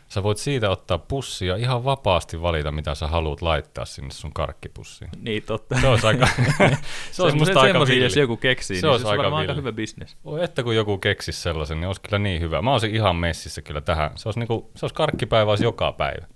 sä 0.09 0.23
voit 0.23 0.39
siitä 0.39 0.71
ottaa 0.71 0.99
pussia 0.99 1.57
ihan 1.57 1.85
vapaasti 1.85 2.43
valita, 2.43 2.73
mitä 2.73 2.95
sä 2.95 3.07
haluat 3.07 3.43
laittaa 3.43 3.85
sinne 3.85 4.11
sun 4.11 4.33
karkkipussiin. 4.33 5.11
Niin, 5.21 5.43
totta. 5.43 5.81
Se 5.81 5.89
olisi 5.89 6.07
aika, 6.07 6.29
se 7.13 7.23
olisi 7.23 7.39
musta 7.39 7.61
aika 7.61 7.81
villi. 7.81 8.05
Jos 8.05 8.17
joku 8.17 8.37
keksii, 8.37 8.81
se 8.81 8.87
niin 8.87 8.91
olisi 8.91 9.05
se 9.05 9.11
aika, 9.11 9.37
aika 9.37 9.55
hyvä 9.55 9.73
bisnes. 9.73 10.17
Oi, 10.25 10.45
että 10.45 10.63
kun 10.63 10.77
joku 10.77 10.99
keksisi 10.99 11.41
sellaisen, 11.41 11.81
niin 11.81 11.87
olisi 11.87 12.01
kyllä 12.01 12.19
niin 12.19 12.41
hyvä. 12.41 12.63
Mä 12.63 12.73
olisin 12.73 12.95
ihan 12.95 13.17
messissä 13.17 13.63
kyllä 13.63 13.81
tähän. 13.81 14.11
Se 14.15 14.29
olisi, 14.29 14.39
niinku, 14.39 14.71
se 14.77 14.85
olisi 14.85 14.95
karkkipäivä 14.95 15.51
olisi 15.51 15.65
joka 15.65 15.93
päivä. 15.93 16.27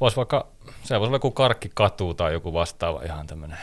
Voisi 0.00 0.16
vaikka, 0.16 0.53
se 0.82 1.00
voisi 1.00 1.08
olla 1.08 1.16
joku 1.16 1.30
karkkikatu 1.30 2.14
tai 2.14 2.32
joku 2.32 2.52
vastaava 2.52 3.02
ihan 3.02 3.26
tämmöinen 3.26 3.58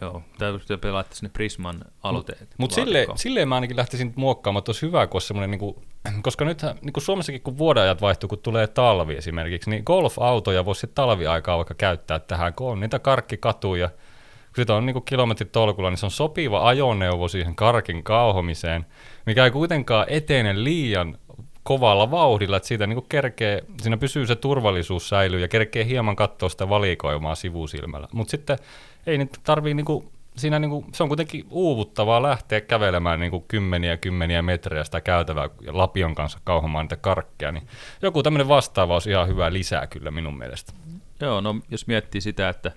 Joo, 0.00 0.22
täytyy 0.38 0.76
pelata 0.76 1.14
sinne 1.14 1.30
Prisman 1.32 1.80
aloite. 2.02 2.32
Mutta 2.58 2.74
sille, 2.74 3.06
silleen 3.14 3.48
mä 3.48 3.54
ainakin 3.54 3.76
lähtisin 3.76 4.12
muokkaamaan, 4.16 4.58
että 4.58 4.70
olisi 4.70 4.86
hyvä, 4.86 5.06
kun 5.06 5.20
semmoinen, 5.20 5.50
niin 5.50 5.58
kuin, 5.58 5.76
koska 6.22 6.44
nyt 6.44 6.62
niin 6.62 6.92
kuin 6.92 7.04
Suomessakin 7.04 7.40
kun 7.40 7.58
vuodenajat 7.58 8.00
vaihtuu, 8.00 8.28
kun 8.28 8.38
tulee 8.38 8.66
talvi 8.66 9.14
esimerkiksi, 9.14 9.70
niin 9.70 9.82
golf-autoja 9.86 10.64
voisi 10.64 10.80
sitten 10.80 10.94
talviaikaa 10.94 11.56
vaikka 11.56 11.74
käyttää 11.74 12.18
tähän, 12.18 12.54
kun 12.54 12.70
on 12.70 12.80
niitä 12.80 12.98
karkkikatuja, 12.98 13.88
kun 13.88 14.56
sitä 14.56 14.74
on 14.74 14.86
niin 14.86 15.04
kilometrit 15.04 15.52
tolkulla, 15.52 15.90
niin 15.90 15.98
se 15.98 16.06
on 16.06 16.10
sopiva 16.10 16.68
ajoneuvo 16.68 17.28
siihen 17.28 17.56
karkin 17.56 18.02
kauhomiseen, 18.02 18.86
mikä 19.26 19.44
ei 19.44 19.50
kuitenkaan 19.50 20.06
etene 20.08 20.64
liian 20.64 21.18
kovalla 21.64 22.10
vauhdilla, 22.10 22.56
että 22.56 22.66
siitä 22.66 22.86
niin 22.86 22.96
kuin 22.96 23.08
kerkee, 23.08 23.64
siinä 23.82 23.96
pysyy 23.96 24.26
se 24.26 24.36
turvallisuus 24.36 25.08
säilyy 25.08 25.40
ja 25.40 25.48
kerkee 25.48 25.84
hieman 25.84 26.16
katsoa 26.16 26.48
sitä 26.48 26.68
valikoimaa 26.68 27.34
sivusilmällä. 27.34 28.08
Mutta 28.12 28.30
sitten 28.30 28.58
ei 29.06 29.18
nyt 29.18 29.40
tarvii 29.44 29.74
niinku, 29.74 30.12
siinä 30.36 30.58
niinku, 30.58 30.84
se 30.92 31.02
on 31.02 31.08
kuitenkin 31.08 31.46
uuvuttavaa 31.50 32.22
lähteä 32.22 32.60
kävelemään 32.60 33.20
niinku 33.20 33.44
kymmeniä 33.48 33.96
kymmeniä 33.96 34.42
metrejä 34.42 34.84
sitä 34.84 35.00
käytävää 35.00 35.48
lapion 35.66 36.14
kanssa 36.14 36.38
kauhomaan 36.44 36.84
niitä 36.84 36.96
karkkeja, 36.96 37.52
niin 37.52 37.68
joku 38.02 38.22
tämmöinen 38.22 38.48
vastaava 38.48 38.94
olisi 38.94 39.10
ihan 39.10 39.28
hyvä 39.28 39.52
lisää 39.52 39.86
kyllä 39.86 40.10
minun 40.10 40.38
mielestä. 40.38 40.72
Joo, 41.20 41.40
no 41.40 41.56
jos 41.70 41.86
miettii 41.86 42.20
sitä, 42.20 42.48
että 42.48 42.72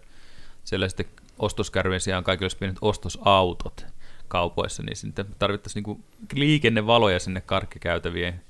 siellä 0.64 0.90
sitten 0.90 1.06
ostoskärvien 1.40 2.02
sijaan 2.02 2.24
kaikilla 2.24 2.46
olisi 2.46 2.58
pienet 2.58 2.78
ostosautot 2.82 3.86
kaupoissa, 4.28 4.84
niin 4.84 4.96
sitten 4.96 5.26
tarvittaisiin 5.40 5.84
niinku 5.84 6.04
liikennevaloja 6.34 7.20
sinne 7.20 7.42
karkkikäytävien 7.42 8.42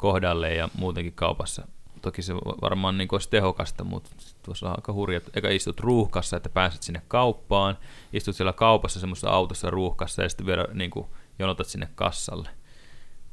kohdalle 0.00 0.54
ja 0.54 0.68
muutenkin 0.78 1.12
kaupassa 1.12 1.66
Toki 2.02 2.22
se 2.22 2.34
varmaan 2.34 2.98
niin 2.98 3.08
olisi 3.12 3.30
tehokasta, 3.30 3.84
mutta 3.84 4.10
tuossa 4.42 4.66
on 4.66 4.72
aika 4.76 4.92
hurjat. 4.92 5.22
Eikä 5.34 5.50
istut 5.50 5.80
ruuhkassa, 5.80 6.36
että 6.36 6.48
pääset 6.48 6.82
sinne 6.82 7.02
kauppaan, 7.08 7.78
istut 8.12 8.36
siellä 8.36 8.52
kaupassa 8.52 9.00
semmoisessa 9.00 9.30
autossa 9.30 9.70
ruuhkassa 9.70 10.22
ja 10.22 10.28
sitten 10.28 10.46
vielä 10.46 10.66
niin 10.74 10.90
kuin, 10.90 11.06
jonotat 11.38 11.66
sinne 11.66 11.88
kassalle. 11.94 12.48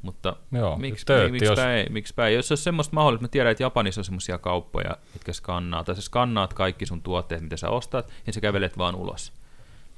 Mutta 0.02 0.36
Joo, 0.52 0.76
miksi, 0.76 1.06
töötti, 1.06 1.32
miksi, 1.32 1.44
jos... 1.44 1.58
ei, 1.58 1.86
miksi 1.90 2.14
ei? 2.26 2.34
Jos 2.34 2.52
olisi 2.52 2.62
semmoista 2.62 2.94
mahdollista, 2.94 3.22
mä 3.22 3.28
tiedän, 3.28 3.50
että 3.50 3.62
Japanissa 3.62 4.00
on 4.00 4.04
semmoisia 4.04 4.38
kauppoja, 4.38 4.96
mitkä 5.14 5.32
skannaa, 5.32 5.84
tai 5.84 5.94
sä 5.94 6.02
skannaat 6.02 6.54
kaikki 6.54 6.86
sun 6.86 7.02
tuotteet, 7.02 7.42
mitä 7.42 7.56
sä 7.56 7.70
ostat, 7.70 8.12
ja 8.26 8.32
sä 8.32 8.40
kävelet 8.40 8.78
vaan 8.78 8.94
ulos. 8.94 9.32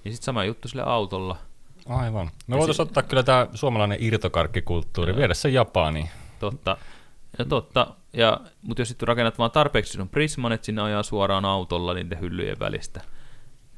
Ja 0.05 0.11
sitten 0.11 0.25
sama 0.25 0.45
juttu 0.45 0.69
sille 0.69 0.83
autolla. 0.87 1.37
Aivan. 1.89 2.31
Me 2.47 2.57
voitaisiin 2.57 2.75
si- 2.75 2.83
ottaa 2.83 3.03
kyllä 3.03 3.23
tämä 3.23 3.47
suomalainen 3.55 3.99
irtokarkkikulttuuri, 4.01 5.17
viedä 5.17 5.35
se 5.35 5.49
Japaniin. 5.49 6.11
Totta. 6.41 6.77
Ja 7.39 7.45
totta, 7.45 7.87
ja, 8.13 8.41
mutta 8.63 8.81
jos 8.81 8.89
sitten 8.89 9.09
rakennat 9.09 9.39
vaan 9.39 9.51
tarpeeksi 9.51 9.93
sun 9.93 10.09
Prisman, 10.09 10.53
että 10.53 10.65
sinne 10.65 10.83
ajaa 10.83 11.03
suoraan 11.03 11.45
autolla 11.45 11.95
niiden 11.95 12.21
hyllyjen 12.21 12.59
välistä. 12.59 13.01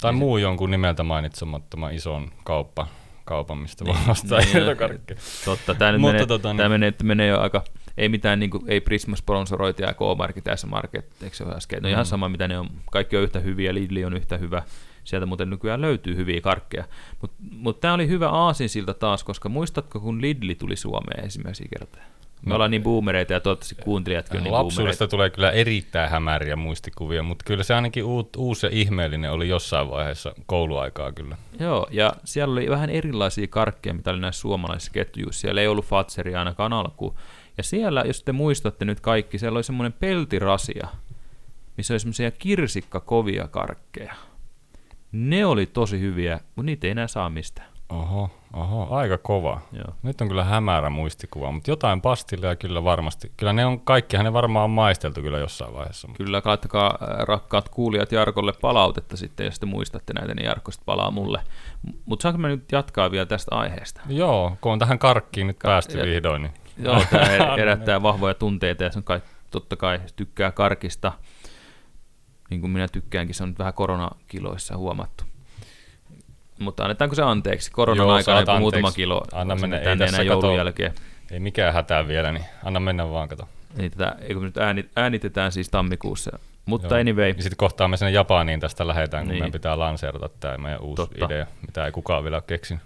Tai 0.00 0.12
niin 0.12 0.18
muu 0.18 0.36
se... 0.36 0.42
jonkun 0.42 0.70
nimeltä 0.70 1.02
mainitsemattoman 1.02 1.94
ison 1.94 2.30
kauppa, 2.44 2.86
kaupan, 3.24 3.58
mistä 3.58 3.84
niin, 3.84 3.96
voi 3.96 4.12
ostaa 4.12 4.38
niin, 4.38 5.18
Totta, 5.44 5.74
tämä, 5.74 5.92
nyt 5.92 6.00
mutta 6.00 6.12
menee, 6.12 6.26
tota, 6.26 6.42
tämä 6.42 6.62
niin. 6.62 6.70
menee, 6.70 6.88
että 6.88 7.04
menee 7.04 7.28
jo 7.28 7.40
aika, 7.40 7.64
ei 7.98 8.08
mitään 8.08 8.40
niin 8.40 8.50
kuin, 8.50 8.64
ei 8.66 8.80
Prisma 8.80 9.16
sponsoroitia 9.16 9.86
ja 9.86 9.94
K-Market 9.94 10.44
tässä 10.44 10.66
Market, 10.66 11.22
eikö 11.22 11.36
se 11.36 11.44
ole 11.44 11.54
äsken? 11.54 11.82
No 11.82 11.88
mm. 11.88 11.92
ihan 11.92 12.06
sama, 12.06 12.28
mitä 12.28 12.48
ne 12.48 12.58
on, 12.58 12.70
kaikki 12.90 13.16
on 13.16 13.22
yhtä 13.22 13.40
hyviä, 13.40 13.74
Lidli 13.74 14.04
on 14.04 14.16
yhtä 14.16 14.38
hyvä, 14.38 14.62
sieltä 15.04 15.26
muuten 15.26 15.50
nykyään 15.50 15.80
löytyy 15.80 16.16
hyviä 16.16 16.40
karkkeja. 16.40 16.84
Mutta 17.20 17.36
mut 17.50 17.80
tämä 17.80 17.94
oli 17.94 18.08
hyvä 18.08 18.28
aasinsilta 18.28 18.94
taas, 18.94 19.24
koska 19.24 19.48
muistatko, 19.48 20.00
kun 20.00 20.22
Lidli 20.22 20.54
tuli 20.54 20.76
Suomeen 20.76 21.24
ensimmäisiä 21.24 21.66
kertoja? 21.78 22.04
Me 22.44 22.48
No. 22.48 22.54
ollaan 22.54 22.70
niin 22.70 22.82
boomereita 22.82 23.32
ja 23.32 23.40
toivottavasti 23.40 23.74
kuuntelijatkin 23.84 24.36
on 24.36 24.44
niin 24.44 24.52
Lapsuudesta 24.52 24.82
boomereita. 25.04 25.08
tulee 25.08 25.30
kyllä 25.30 25.50
erittäin 25.50 26.10
hämäriä 26.10 26.56
muistikuvia, 26.56 27.22
mutta 27.22 27.44
kyllä 27.44 27.64
se 27.64 27.74
ainakin 27.74 28.04
uut, 28.04 28.36
uusi 28.36 28.66
ja 28.66 28.70
ihmeellinen 28.72 29.32
oli 29.32 29.48
jossain 29.48 29.90
vaiheessa 29.90 30.34
kouluaikaa 30.46 31.12
kyllä. 31.12 31.36
Joo, 31.60 31.86
ja 31.90 32.12
siellä 32.24 32.52
oli 32.52 32.70
vähän 32.70 32.90
erilaisia 32.90 33.46
karkkeja, 33.46 33.94
mitä 33.94 34.10
oli 34.10 34.20
näissä 34.20 34.40
suomalaisissa 34.40 34.92
ketjuissa. 34.92 35.40
Siellä 35.40 35.60
ei 35.60 35.66
ollut 35.68 35.84
Fatseria 35.86 36.38
ainakaan 36.38 36.72
alkuun. 36.72 37.14
Ja 37.56 37.62
siellä, 37.62 38.04
jos 38.06 38.22
te 38.22 38.32
muistatte 38.32 38.84
nyt 38.84 39.00
kaikki, 39.00 39.38
siellä 39.38 39.56
oli 39.56 39.64
semmoinen 39.64 39.92
peltirasia, 39.92 40.88
missä 41.76 41.94
oli 41.94 42.00
semmoisia 42.00 42.30
kirsikkakovia 42.30 43.48
karkkeja. 43.48 44.14
Ne 45.12 45.46
oli 45.46 45.66
tosi 45.66 46.00
hyviä, 46.00 46.40
mutta 46.56 46.66
niitä 46.66 46.86
ei 46.86 46.90
enää 46.90 47.08
saa 47.08 47.30
mistään. 47.30 47.68
Oho, 47.88 48.30
oho, 48.52 48.96
aika 48.96 49.18
kova. 49.18 49.60
Joo. 49.72 49.94
Nyt 50.02 50.20
on 50.20 50.28
kyllä 50.28 50.44
hämärä 50.44 50.90
muistikuva, 50.90 51.52
mutta 51.52 51.70
jotain 51.70 52.00
pastillia 52.00 52.56
kyllä 52.56 52.84
varmasti. 52.84 53.32
Kyllä 53.36 53.52
ne 53.52 53.66
on, 53.66 53.80
kaikkihan 53.80 54.24
ne 54.24 54.32
varmaan 54.32 54.64
on 54.64 54.70
maisteltu 54.70 55.22
kyllä 55.22 55.38
jossain 55.38 55.74
vaiheessa. 55.74 56.08
mutta- 56.08 56.24
Kyllä 56.24 56.42
laittakaa 56.44 56.98
äh, 57.02 57.08
rakkaat 57.26 57.68
kuulijat 57.68 58.12
Jarkolle 58.12 58.52
palautetta 58.60 59.16
sitten, 59.16 59.46
jos 59.46 59.58
te 59.60 59.66
muistatte 59.66 60.12
näitä, 60.12 60.34
niin 60.34 60.44
Jarkko 60.46 60.70
palaa 60.86 61.10
mulle. 61.10 61.40
Mutta 62.04 62.22
saanko 62.22 62.38
mä 62.38 62.48
nyt 62.48 62.72
jatkaa 62.72 63.10
vielä 63.10 63.26
tästä 63.26 63.54
aiheesta? 63.56 64.00
Joo, 64.08 64.56
kun 64.60 64.72
on 64.72 64.78
tähän 64.78 64.98
karkkiin 64.98 65.46
nyt 65.46 65.58
päästy 65.62 65.98
ja- 65.98 66.04
vihdoin, 66.04 66.42
niin 66.42 66.52
Joo, 66.78 67.02
tämä 67.10 67.24
her- 67.24 67.56
herättää 67.58 68.02
vahvoja 68.02 68.34
tunteita 68.34 68.84
ja 68.84 68.92
se 68.92 68.98
on 68.98 69.04
kai, 69.04 69.20
totta 69.50 69.76
kai 69.76 70.00
tykkää 70.16 70.50
karkista. 70.52 71.12
Niin 72.50 72.60
kuin 72.60 72.70
minä 72.70 72.88
tykkäänkin, 72.88 73.34
se 73.34 73.42
on 73.42 73.48
nyt 73.48 73.58
vähän 73.58 73.74
koronakiloissa 73.74 74.76
huomattu. 74.76 75.24
Mutta 76.62 76.82
annetaanko 76.82 77.14
se 77.14 77.22
anteeksi? 77.22 77.70
Koronan 77.70 78.06
Joo, 78.06 78.12
aikana 78.14 78.58
muutama 78.58 78.92
kilo 78.92 79.22
Anna 79.32 79.54
mennä, 79.56 79.78
ei 79.78 79.96
tässä 79.96 80.16
enää 80.16 80.22
joulun 80.22 80.42
kato- 80.42 80.56
jälkeen. 80.56 80.92
ei 81.30 81.40
mikään 81.40 81.74
hätää 81.74 82.08
vielä, 82.08 82.32
niin 82.32 82.44
anna 82.64 82.80
mennä 82.80 83.10
vaan, 83.10 83.28
kato. 83.28 83.48
Niin 83.76 83.90
tätä, 83.90 84.16
nyt 84.40 84.56
ääni, 84.56 84.84
äänitetään 84.96 85.52
siis 85.52 85.68
tammikuussa. 85.68 86.38
Mutta 86.66 86.94
Joo. 86.94 87.00
anyway, 87.00 87.28
Ja 87.28 87.34
sitten 87.42 87.56
kohtaa 87.56 87.88
me 87.88 87.96
sinne 87.96 88.10
Japaniin 88.10 88.60
tästä 88.60 88.88
lähetään, 88.88 89.24
kun 89.24 89.28
Niin. 89.30 89.42
meidän 89.42 89.52
pitää 89.52 89.78
lanseerata 89.78 90.28
tämä 90.40 90.58
meidän 90.58 90.80
uusi 90.80 90.96
Totta. 90.96 91.24
idea, 91.26 91.46
mitä 91.66 91.86
ei 91.86 91.92
kukaan 91.92 92.24
vielä 92.24 92.42
keksinyt. 92.46 92.82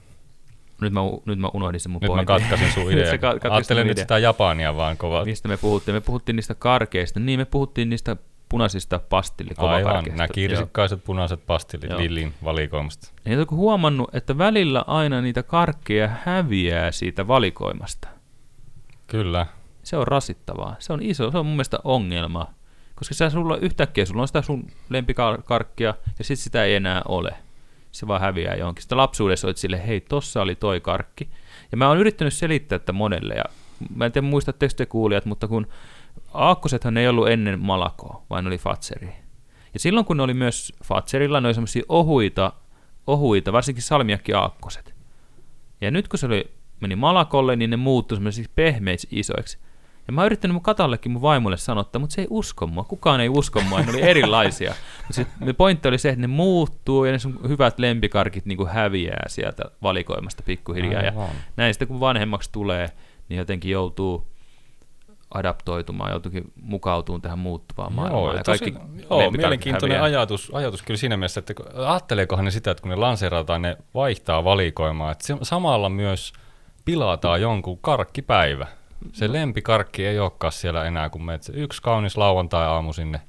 nyt 0.80 0.92
mä, 0.92 1.00
nyt 1.24 1.38
mä 1.38 1.48
unohdin 1.54 1.80
sen 1.80 1.92
mun 1.92 2.00
Nyt 2.02 2.10
mä 2.10 2.24
pointin. 2.24 2.26
katkasin 2.48 2.72
sun 2.72 2.92
idea. 2.92 3.12
Ajattelen 3.50 3.86
nyt 3.86 3.92
idea. 3.96 4.04
sitä 4.04 4.18
Japania 4.18 4.76
vaan 4.76 4.96
kovaa. 4.96 5.24
Mistä 5.24 5.48
me 5.48 5.56
puhuttiin? 5.56 5.94
Me 5.94 6.00
puhuttiin 6.00 6.36
niistä 6.36 6.54
karkeista. 6.54 7.20
Niin, 7.20 7.40
me 7.40 7.44
puhuttiin 7.44 7.90
niistä 7.90 8.16
punaisista 8.48 8.96
Aivan, 8.96 9.06
pastillikovakarkeista. 9.08 10.16
nämä 10.16 10.28
kirsikkaiset 10.28 11.04
punaiset 11.04 11.46
pastillit 11.46 11.90
Joo. 11.90 11.98
Lillin 12.00 12.34
valikoimasta. 12.44 13.12
Ja 13.24 13.36
oletko 13.36 13.56
huomannut, 13.56 14.14
että 14.14 14.38
välillä 14.38 14.84
aina 14.86 15.20
niitä 15.20 15.42
karkkeja 15.42 16.10
häviää 16.24 16.92
siitä 16.92 17.28
valikoimasta? 17.28 18.08
Kyllä. 19.06 19.46
Se 19.82 19.96
on 19.96 20.06
rasittavaa. 20.06 20.76
Se 20.78 20.92
on 20.92 21.02
iso, 21.02 21.30
se 21.30 21.38
on 21.38 21.46
mun 21.46 21.54
mielestä 21.54 21.78
ongelma. 21.84 22.46
Koska 22.94 23.14
sä 23.14 23.30
sulla 23.30 23.56
yhtäkkiä 23.56 24.04
sulla 24.04 24.22
on 24.22 24.28
sitä 24.28 24.42
sun 24.42 24.66
lempikarkkia 24.88 25.94
ja 26.18 26.24
sitten 26.24 26.44
sitä 26.44 26.64
ei 26.64 26.74
enää 26.74 27.02
ole. 27.08 27.34
Se 27.92 28.06
vaan 28.06 28.20
häviää 28.20 28.54
johonkin. 28.54 28.82
Sitten 28.82 28.98
lapsuudessa 28.98 29.46
olet 29.46 29.56
sille, 29.56 29.86
hei, 29.86 30.00
tossa 30.00 30.42
oli 30.42 30.54
toi 30.54 30.80
karkki. 30.80 31.28
Ja 31.70 31.76
mä 31.76 31.88
oon 31.88 31.98
yrittänyt 31.98 32.34
selittää 32.34 32.78
tätä 32.78 32.92
monelle. 32.92 33.34
Ja 33.34 33.44
mä 33.94 34.06
en 34.06 34.12
tiedä 34.12 34.26
muistatteko 34.26 34.74
te 34.76 34.86
kuulijat, 34.86 35.24
mutta 35.24 35.48
kun 35.48 35.66
aakkosethan 36.34 36.96
ei 36.96 37.08
ollut 37.08 37.28
ennen 37.28 37.60
Malakoa, 37.60 38.22
vaan 38.30 38.44
ne 38.44 38.48
oli 38.48 38.58
Fatseri. 38.58 39.14
Ja 39.74 39.80
silloin 39.80 40.06
kun 40.06 40.16
ne 40.16 40.22
oli 40.22 40.34
myös 40.34 40.72
Fatserilla, 40.84 41.40
ne 41.40 41.48
oli 41.48 41.54
semmoisia 41.54 41.82
ohuita, 41.88 42.52
ohuita, 43.06 43.52
varsinkin 43.52 43.82
salmiakki 43.82 44.32
aakkoset. 44.32 44.94
Ja 45.80 45.90
nyt 45.90 46.08
kun 46.08 46.18
se 46.18 46.26
oli, 46.26 46.50
meni 46.80 46.96
Malakolle, 46.96 47.56
niin 47.56 47.70
ne 47.70 47.76
muuttui 47.76 48.16
semmoisiksi 48.16 48.52
pehmeiksi 48.54 49.08
isoiksi. 49.10 49.58
Ja 50.06 50.12
mä 50.12 50.20
oon 50.20 50.26
yrittänyt 50.26 50.52
mun 50.52 50.62
katallekin 50.62 51.12
mun 51.12 51.22
vaimolle 51.22 51.56
sanottaa, 51.56 52.00
mutta 52.00 52.14
se 52.14 52.20
ei 52.20 52.26
usko 52.30 52.66
mua. 52.66 52.84
Kukaan 52.84 53.20
ei 53.20 53.28
usko 53.28 53.60
mua, 53.60 53.80
ne 53.80 53.90
oli 53.90 54.02
erilaisia. 54.02 54.74
Mutta 55.38 55.54
pointti 55.54 55.88
oli 55.88 55.98
se, 55.98 56.08
että 56.08 56.20
ne 56.20 56.26
muuttuu 56.26 57.04
ja 57.04 57.12
ne 57.12 57.18
sun 57.18 57.40
hyvät 57.48 57.78
lempikarkit 57.78 58.46
niin 58.46 58.56
kuin 58.56 58.68
häviää 58.68 59.24
sieltä 59.28 59.64
valikoimasta 59.82 60.42
pikkuhiljaa. 60.46 61.02
Ja 61.02 61.10
Aivan. 61.10 61.28
näin 61.56 61.74
sitten 61.74 61.88
kun 61.88 62.00
vanhemmaksi 62.00 62.52
tulee, 62.52 62.90
niin 63.28 63.38
jotenkin 63.38 63.70
joutuu 63.70 64.26
adaptoitumaan, 65.34 66.10
joutuukin 66.10 66.52
mukautumaan 66.62 67.22
tähän 67.22 67.38
muuttuvaan 67.38 67.92
maailmaan. 67.92 68.24
Joo, 68.24 68.36
ja 68.36 68.44
tosi, 68.44 68.58
kaikki 68.58 68.80
joo 68.80 69.18
lempikarkit 69.18 69.36
mielenkiintoinen 69.38 69.98
häviää. 69.98 70.18
ajatus, 70.18 70.50
ajatus 70.54 70.82
kyllä 70.82 70.98
siinä 70.98 71.16
mielessä, 71.16 71.38
että 71.40 71.54
ajatteleekohan 71.86 72.44
ne 72.44 72.50
sitä, 72.50 72.70
että 72.70 72.82
kun 72.82 72.90
ne 72.90 72.96
lanseerataan, 72.96 73.62
ne 73.62 73.76
vaihtaa 73.94 74.44
valikoimaa, 74.44 75.12
että 75.12 75.26
se, 75.26 75.36
samalla 75.42 75.88
myös 75.88 76.32
pilataan 76.84 77.40
jonkun 77.40 77.78
karkkipäivä. 77.78 78.66
Se 79.12 79.32
lempikarkki 79.32 80.06
ei 80.06 80.18
olekaan 80.18 80.52
siellä 80.52 80.84
enää, 80.84 81.08
kun 81.10 81.24
menet 81.24 81.42
se 81.42 81.52
yksi 81.56 81.82
kaunis 81.82 82.16
lauantai-aamu 82.16 82.92
sinne 82.92 83.20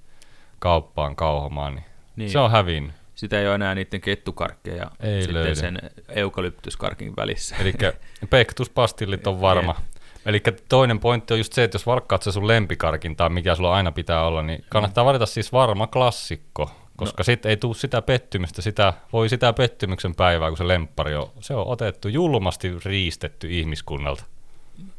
kauppaan 0.60 1.16
kauhomaan, 1.16 1.76
niin, 1.76 1.84
Niin. 1.84 1.92
niin. 2.16 2.30
se 2.32 2.40
on 2.40 2.52
hävinnyt. 2.52 2.96
Sitä 3.16 3.40
ei 3.40 3.48
ole 3.48 3.56
enää 3.56 3.76
niiden 3.76 4.02
kettukarkkeja 4.02 4.78
ja 4.78 4.92
Ei 5.00 5.22
sitten 5.22 5.34
löydy. 5.36 5.56
sen 5.56 5.80
eukalyptuskarkin 6.10 7.16
välissä. 7.16 7.56
Eli 7.60 7.74
pektuspastillit 8.30 9.28
on 9.28 9.42
varma. 9.42 9.76
Eli 10.28 10.42
toinen 10.70 11.00
pointti 11.00 11.34
on 11.34 11.40
just 11.40 11.54
se, 11.54 11.64
että 11.64 11.76
jos 11.76 11.86
valkkaat 11.86 12.24
se 12.24 12.32
sun 12.32 12.48
lempikarkin 12.48 13.16
tai 13.16 13.30
mikä 13.30 13.56
sulla 13.56 13.74
aina 13.74 13.92
pitää 13.92 14.24
olla, 14.26 14.42
niin 14.42 14.66
kannattaa 14.70 15.06
valita 15.06 15.26
siis 15.26 15.52
varma 15.52 15.88
klassikko, 15.88 16.72
koska 16.96 17.20
no. 17.22 17.24
sitten 17.24 17.50
ei 17.50 17.58
tule 17.58 17.76
sitä 17.76 18.02
pettymystä, 18.02 18.62
sitä, 18.62 18.94
voi 19.14 19.30
sitä 19.30 19.54
pettymyksen 19.54 20.16
päivää, 20.16 20.50
kun 20.50 20.58
se 20.58 20.68
lemppari 20.68 21.16
on, 21.16 21.30
se 21.40 21.56
on 21.56 21.68
otettu 21.68 22.08
julmasti 22.08 22.80
riistetty 22.86 23.48
ihmiskunnalta. 23.50 24.24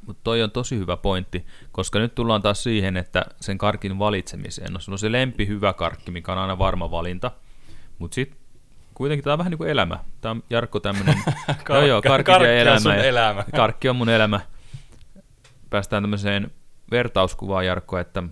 Mutta 0.06 0.20
toi 0.24 0.42
on 0.42 0.50
tosi 0.50 0.78
hyvä 0.78 0.96
pointti, 0.96 1.46
koska 1.72 1.98
nyt 1.98 2.14
tullaan 2.14 2.42
taas 2.42 2.62
siihen, 2.62 2.96
että 2.96 3.24
sen 3.40 3.58
karkin 3.58 3.98
valitsemiseen, 3.98 4.72
no 4.72 4.80
sulla 4.80 4.94
on 4.94 4.98
se 4.98 5.12
lempi 5.12 5.46
hyvä 5.46 5.72
karkki, 5.72 6.10
mikä 6.10 6.32
on 6.32 6.38
aina 6.38 6.58
varma 6.58 6.90
valinta, 6.90 7.30
mutta 7.98 8.14
sitten 8.14 8.38
kuitenkin 8.94 9.24
tämä 9.24 9.32
on 9.32 9.38
vähän 9.38 9.50
niin 9.50 9.58
kuin 9.58 9.70
elämä. 9.70 9.98
Tämä 10.20 10.30
on 10.30 10.42
Jarkko 10.50 10.80
tämmöinen, 10.80 11.14
joo 11.68 11.86
joo, 11.86 12.02
karkki, 12.02 12.32
karkki 12.32 12.48
ja 12.48 12.52
on 12.52 12.56
elämä. 12.58 12.94
ja 12.96 13.04
elämä. 13.04 13.44
Karkki 13.56 13.88
on 13.88 13.96
mun 13.96 14.08
elämä. 14.08 14.40
Päästään 15.70 16.02
tämmöiseen 16.02 16.50
vertauskuvaan, 16.90 17.66
Jarkko, 17.66 17.98
että 17.98 18.22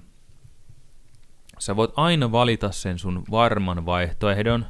sä 1.59 1.77
voit 1.77 1.91
aina 1.97 2.33
valita 2.33 2.73
sen 2.73 2.99
sun 2.99 3.25
varman 3.31 3.87
vaihtoehdon, 3.87 4.67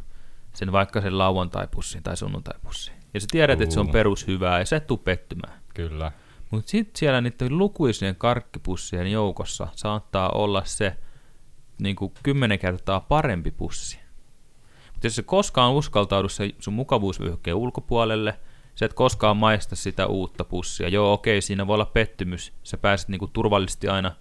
sen 0.52 0.72
vaikka 0.72 1.00
sen 1.00 1.18
lauantaipussin 1.18 2.02
tai 2.02 2.16
sunnuntaipussin. 2.16 2.94
Ja 3.14 3.20
sä 3.20 3.26
tiedät, 3.30 3.60
että 3.60 3.74
se 3.74 3.80
on 3.80 3.88
perushyvää 3.88 4.58
ja 4.58 4.66
sä 4.66 4.76
et 4.76 4.86
tuu 4.86 4.96
pettymään. 4.96 5.60
Kyllä. 5.74 6.12
Mutta 6.50 6.70
sitten 6.70 6.96
siellä 6.96 7.20
niiden 7.20 7.58
lukuisien 7.58 8.16
karkkipussien 8.16 9.12
joukossa 9.12 9.68
saattaa 9.76 10.28
olla 10.28 10.62
se 10.64 10.96
niin 11.78 11.96
kuin 11.96 12.12
kymmenen 12.22 12.58
kertaa 12.58 13.00
parempi 13.00 13.50
pussi. 13.50 13.98
Mutta 14.92 15.06
jos 15.06 15.16
se 15.16 15.22
koskaan 15.22 15.72
uskaltaudu 15.72 16.28
se 16.28 16.50
sun 16.58 16.74
mukavuusvyöhykkeen 16.74 17.56
ulkopuolelle, 17.56 18.40
sä 18.76 18.86
et 18.86 18.94
koskaan 18.94 19.36
maista 19.36 19.76
sitä 19.76 20.06
uutta 20.06 20.44
pussia. 20.44 20.88
Joo, 20.88 21.12
okei, 21.12 21.40
siinä 21.40 21.66
voi 21.66 21.74
olla 21.74 21.86
pettymys. 21.86 22.52
Sä 22.62 22.76
pääset 22.76 23.08
niin 23.08 23.18
kuin 23.18 23.30
turvallisesti 23.32 23.88
aina 23.88 24.12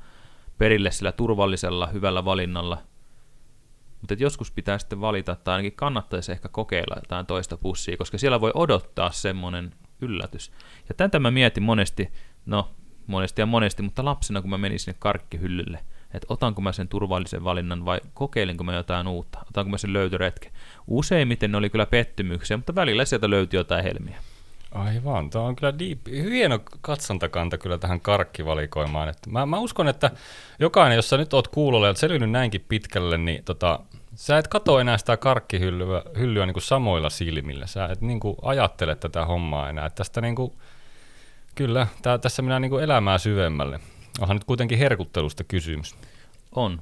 perille 0.57 0.91
sillä 0.91 1.11
turvallisella, 1.11 1.87
hyvällä 1.87 2.25
valinnalla. 2.25 2.77
Mutta 4.01 4.13
joskus 4.17 4.51
pitää 4.51 4.77
sitten 4.77 5.01
valita, 5.01 5.35
tai 5.35 5.55
ainakin 5.55 5.75
kannattaisi 5.75 6.31
ehkä 6.31 6.49
kokeilla 6.49 6.95
jotain 6.95 7.25
toista 7.25 7.57
pussia, 7.57 7.97
koska 7.97 8.17
siellä 8.17 8.41
voi 8.41 8.51
odottaa 8.53 9.11
semmoinen 9.11 9.73
yllätys. 10.01 10.51
Ja 10.89 10.95
tätä 10.95 11.19
mä 11.19 11.31
mietin 11.31 11.63
monesti, 11.63 12.11
no 12.45 12.71
monesti 13.07 13.41
ja 13.41 13.45
monesti, 13.45 13.83
mutta 13.83 14.05
lapsena 14.05 14.41
kun 14.41 14.49
mä 14.49 14.57
menin 14.57 14.79
sinne 14.79 14.95
karkkihyllylle, 14.99 15.79
että 16.13 16.27
otanko 16.29 16.61
mä 16.61 16.71
sen 16.71 16.87
turvallisen 16.87 17.43
valinnan 17.43 17.85
vai 17.85 18.01
kokeilenko 18.13 18.63
mä 18.63 18.75
jotain 18.75 19.07
uutta, 19.07 19.39
otanko 19.49 19.69
mä 19.69 19.77
sen 19.77 19.93
löytöretken. 19.93 20.51
Useimmiten 20.87 21.51
ne 21.51 21.57
oli 21.57 21.69
kyllä 21.69 21.85
pettymyksiä, 21.85 22.57
mutta 22.57 22.75
välillä 22.75 23.05
sieltä 23.05 23.29
löytyi 23.29 23.59
jotain 23.59 23.83
helmiä. 23.83 24.21
Aivan, 24.75 25.29
tämä 25.29 25.45
on 25.45 25.55
kyllä 25.55 25.79
deep, 25.79 25.99
hieno 26.07 26.59
katsontakanta 26.81 27.57
kyllä 27.57 27.77
tähän 27.77 28.01
karkkivalikoimaan. 28.01 29.09
Että 29.09 29.29
mä, 29.29 29.45
mä 29.45 29.59
uskon, 29.59 29.87
että 29.87 30.11
jokainen, 30.59 30.95
jos 30.95 31.09
sä 31.09 31.17
nyt 31.17 31.33
oot 31.33 31.47
kuulolla 31.47 31.85
ja 31.85 31.89
oot 31.89 31.97
selvinnyt 31.97 32.31
näinkin 32.31 32.65
pitkälle, 32.69 33.17
niin 33.17 33.43
tota, 33.43 33.79
sä 34.15 34.37
et 34.37 34.47
katso 34.47 34.79
enää 34.79 34.97
sitä 34.97 35.17
karkkihyllyä 35.17 36.03
hyllyä 36.17 36.45
niin 36.45 36.53
kuin 36.53 36.63
samoilla 36.63 37.09
silmillä. 37.09 37.67
Sä 37.67 37.85
et 37.85 38.01
niin 38.01 38.19
kuin 38.19 38.35
ajattele 38.41 38.95
tätä 38.95 39.25
hommaa 39.25 39.69
enää. 39.69 39.85
Et 39.85 39.95
tästä 39.95 40.21
niin 40.21 40.35
kuin, 40.35 40.53
kyllä, 41.55 41.87
tää, 42.01 42.17
tässä 42.17 42.41
mennään 42.41 42.61
niin 42.61 42.69
kuin 42.69 42.83
elämää 42.83 43.17
syvemmälle. 43.17 43.79
Onhan 44.21 44.35
nyt 44.35 44.43
kuitenkin 44.43 44.77
herkuttelusta 44.77 45.43
kysymys. 45.43 45.95
On 46.51 46.81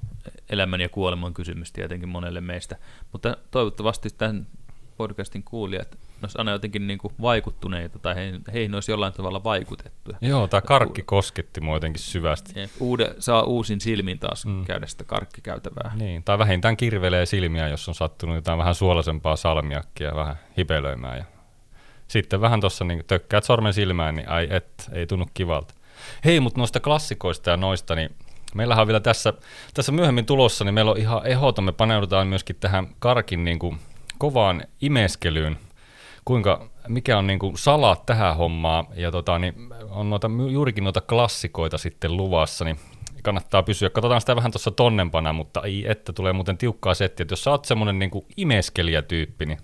elämän 0.49 0.81
ja 0.81 0.89
kuoleman 0.89 1.33
kysymys 1.33 1.71
tietenkin 1.71 2.09
monelle 2.09 2.41
meistä, 2.41 2.75
mutta 3.11 3.37
toivottavasti 3.51 4.09
tämän 4.17 4.47
podcastin 4.97 5.43
kuulijat 5.43 5.97
olisi 6.25 6.37
aina 6.37 6.51
jotenkin 6.51 6.87
niin 6.87 6.99
kuin 6.99 7.13
vaikuttuneita 7.21 7.99
tai 7.99 8.15
heihin, 8.15 8.41
heihin 8.53 8.73
olisi 8.75 8.91
jollain 8.91 9.13
tavalla 9.13 9.43
vaikutettu. 9.43 10.11
Joo, 10.21 10.47
tämä 10.47 10.61
karkki 10.61 11.01
kosketti 11.01 11.61
mua 11.61 11.75
jotenkin 11.75 12.01
syvästi. 12.03 12.59
Ja 12.59 12.67
Uude, 12.79 13.15
saa 13.19 13.43
uusin 13.43 13.81
silmin 13.81 14.19
taas 14.19 14.45
Mm. 14.45 14.51
mm. 14.51 14.65
käydä 14.65 14.87
sitä 14.87 15.03
karkkikäytävää. 15.03 15.91
Niin, 15.95 16.23
tai 16.23 16.37
vähintään 16.37 16.77
kirvelee 16.77 17.25
silmiä, 17.25 17.67
jos 17.67 17.87
on 17.89 17.95
sattunut 17.95 18.35
jotain 18.35 18.59
vähän 18.59 18.75
suolaisempaa 18.75 19.35
salmiakkia 19.35 20.15
vähän 20.15 20.35
hipelöimään. 20.57 21.17
Ja 21.17 21.25
sitten 22.07 22.41
vähän 22.41 22.61
tuossa 22.61 22.85
niin 22.85 23.03
tökkäät 23.07 23.43
sormen 23.43 23.73
silmään, 23.73 24.15
niin 24.15 24.29
ai 24.29 24.47
et, 24.49 24.89
ei 24.91 25.07
tunnu 25.07 25.25
kivalta. 25.33 25.73
Hei, 26.25 26.39
mutta 26.39 26.59
noista 26.59 26.79
klassikoista 26.79 27.49
ja 27.49 27.57
noista, 27.57 27.95
niin 27.95 28.09
meillähän 28.55 28.81
on 28.81 28.87
vielä 28.87 28.99
tässä, 28.99 29.33
tässä 29.73 29.91
myöhemmin 29.91 30.25
tulossa, 30.25 30.65
niin 30.65 30.73
meillä 30.73 30.91
on 30.91 30.97
ihan 30.97 31.25
ehdoton, 31.25 31.63
me 31.63 31.71
paneudutaan 31.71 32.27
myöskin 32.27 32.55
tähän 32.59 32.87
karkin 32.99 33.43
niin 33.43 33.59
kuin 33.59 33.79
kovaan 34.17 34.63
imeskelyyn, 34.81 35.57
kuinka, 36.25 36.69
mikä 36.87 37.17
on 37.17 37.27
niin 37.27 37.39
kuin 37.39 37.57
salat 37.57 38.05
tähän 38.05 38.37
hommaan, 38.37 38.87
ja 38.95 39.11
tota, 39.11 39.39
niin 39.39 39.53
on 39.89 40.09
noita, 40.09 40.29
juurikin 40.51 40.83
noita 40.83 41.01
klassikoita 41.01 41.77
sitten 41.77 42.17
luvassa, 42.17 42.65
niin 42.65 42.79
kannattaa 43.23 43.63
pysyä. 43.63 43.89
Katsotaan 43.89 44.21
sitä 44.21 44.35
vähän 44.35 44.51
tuossa 44.51 44.71
tonnempana, 44.71 45.33
mutta 45.33 45.61
ei, 45.61 45.91
että 45.91 46.13
tulee 46.13 46.33
muuten 46.33 46.57
tiukkaa 46.57 46.93
settiä. 46.93 47.25
Jos 47.29 47.43
sä 47.43 47.51
oot 47.51 47.65
semmonen 47.65 47.99
niin 47.99 48.11
imeskelijä-tyyppi, 48.37 49.45
niin 49.45 49.59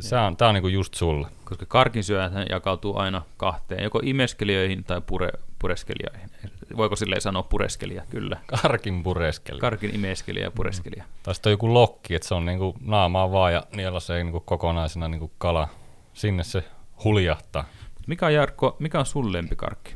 se 0.00 0.16
on, 0.16 0.36
tää 0.36 0.48
on 0.48 0.54
niin 0.54 0.72
just 0.72 0.94
sulle. 0.94 1.28
Koska 1.44 1.66
karkin 1.66 2.04
syöjät 2.04 2.32
jakautuu 2.50 2.98
aina 2.98 3.22
kahteen, 3.36 3.82
joko 3.82 4.00
imeskelijöihin 4.02 4.84
tai 4.84 5.00
pure, 5.00 5.28
pureskelijoihin. 5.58 6.30
Voiko 6.76 6.96
silleen 6.96 7.20
sanoa 7.20 7.42
pureskelija? 7.42 8.02
Kyllä. 8.10 8.36
Karkin 8.62 9.02
pureskelija. 9.02 9.60
Karkin 9.60 9.94
imeskelijä 9.94 10.44
ja 10.44 10.50
pureskelija. 10.50 11.04
Mm. 11.04 11.10
Tai 11.22 11.34
sitten 11.34 11.50
on 11.50 11.52
joku 11.52 11.74
lokki, 11.74 12.14
että 12.14 12.28
se 12.28 12.34
on 12.34 12.44
niinku 12.44 12.74
naamaa 12.80 13.32
vaan 13.32 13.52
ja 13.52 13.62
niellä 13.76 14.00
se 14.00 14.24
niinku 14.24 14.40
kokonaisena 14.40 15.08
niinku 15.08 15.30
kala. 15.38 15.68
Sinne 16.14 16.44
se 16.44 16.64
huljahtaa. 17.04 17.64
Mikä 18.06 18.26
on 18.26 18.34
Jarkko, 18.34 18.76
mikä 18.78 18.98
on 18.98 19.06
sun 19.06 19.32
lempikarkki? 19.32 19.94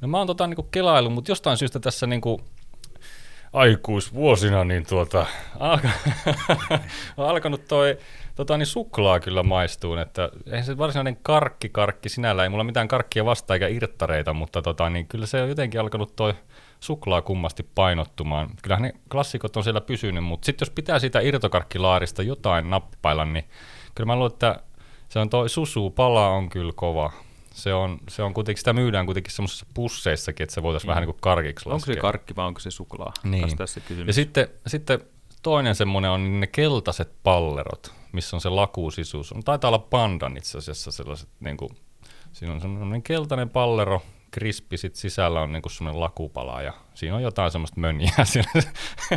No 0.00 0.08
mä 0.08 0.18
oon 0.18 0.26
tota 0.26 0.46
niinku 0.46 0.62
kelailu, 0.62 1.10
mutta 1.10 1.30
jostain 1.30 1.56
syystä 1.56 1.80
tässä 1.80 2.06
niinku 2.06 2.40
aikuisvuosina 3.52 4.64
niin 4.64 4.86
tuota, 4.86 5.26
alka, 5.60 5.88
on 7.16 7.28
alkanut 7.30 7.68
toi 7.68 7.98
tota, 8.34 8.58
niin 8.58 8.66
suklaa 8.66 9.20
kyllä 9.20 9.42
maistuun, 9.42 9.98
että 9.98 10.30
eihän 10.46 10.64
se 10.64 10.78
varsinainen 10.78 11.16
karkki 11.22 11.68
karkki 11.68 12.08
sinällä, 12.08 12.42
ei 12.42 12.48
mulla 12.48 12.64
mitään 12.64 12.88
karkkia 12.88 13.24
vasta 13.24 13.54
eikä 13.54 13.68
irttareita, 13.68 14.32
mutta 14.32 14.62
tota, 14.62 14.90
niin 14.90 15.06
kyllä 15.06 15.26
se 15.26 15.42
on 15.42 15.48
jotenkin 15.48 15.80
alkanut 15.80 16.16
toi 16.16 16.34
suklaa 16.80 17.22
kummasti 17.22 17.62
painottumaan. 17.74 18.50
Kyllähän 18.62 18.82
ne 18.82 18.92
klassikot 19.10 19.56
on 19.56 19.64
siellä 19.64 19.80
pysynyt, 19.80 20.24
mutta 20.24 20.46
sitten 20.46 20.66
jos 20.66 20.74
pitää 20.74 20.98
siitä 20.98 21.20
irtokarkkilaarista 21.20 22.22
jotain 22.22 22.70
nappailla, 22.70 23.24
niin 23.24 23.44
kyllä 23.94 24.06
mä 24.06 24.16
luulen, 24.16 24.32
että 24.32 24.60
se 25.08 25.18
on 25.18 25.30
toi 25.30 25.48
susu 25.48 25.90
pala 25.90 26.28
on 26.28 26.48
kyllä 26.48 26.72
kova 26.76 27.12
se 27.54 27.74
on, 27.74 27.98
se 28.08 28.22
on 28.22 28.34
kuitenkin, 28.34 28.58
sitä 28.58 28.72
myydään 28.72 29.06
kuitenkin 29.06 29.32
semmoisissa 29.32 29.66
pusseissakin, 29.74 30.44
että 30.44 30.54
se 30.54 30.62
voitaisiin 30.62 30.88
mm. 30.88 30.90
vähän 30.90 31.02
niin 31.02 31.14
kuin 31.14 31.20
karkiksi 31.20 31.66
laskea. 31.66 31.74
Onko 31.74 31.84
se 31.94 32.00
karkki 32.00 32.36
vai 32.36 32.46
onko 32.46 32.60
se 32.60 32.70
suklaa? 32.70 33.12
Niin. 33.22 33.56
Tässä 33.56 33.80
ja 34.06 34.12
sitten, 34.12 34.48
sitten 34.66 35.00
toinen 35.44 35.74
semmoinen 35.74 36.10
on 36.10 36.40
ne 36.40 36.46
keltaiset 36.46 37.12
pallerot, 37.22 37.94
missä 38.12 38.36
on 38.36 38.40
se 38.40 38.48
lakuusisuus. 38.48 39.32
On, 39.32 39.44
taitaa 39.44 39.68
olla 39.68 39.78
pandan 39.78 40.36
itse 40.36 40.58
asiassa 40.58 40.92
sellaiset, 40.92 41.28
niin 41.40 41.56
kuin, 41.56 41.70
siinä 42.32 42.54
on 42.54 42.60
semmoinen 42.60 43.02
keltainen 43.02 43.50
pallero, 43.50 44.02
krispi, 44.30 44.76
sit 44.76 44.94
sisällä 44.94 45.40
on 45.40 45.52
niinku 45.52 45.68
semmoinen 45.68 46.00
lakupala 46.00 46.62
ja 46.62 46.72
siinä 46.94 47.16
on 47.16 47.22
jotain 47.22 47.50
semmoista 47.50 47.80
mönjää 47.80 48.24
siinä 48.24 48.50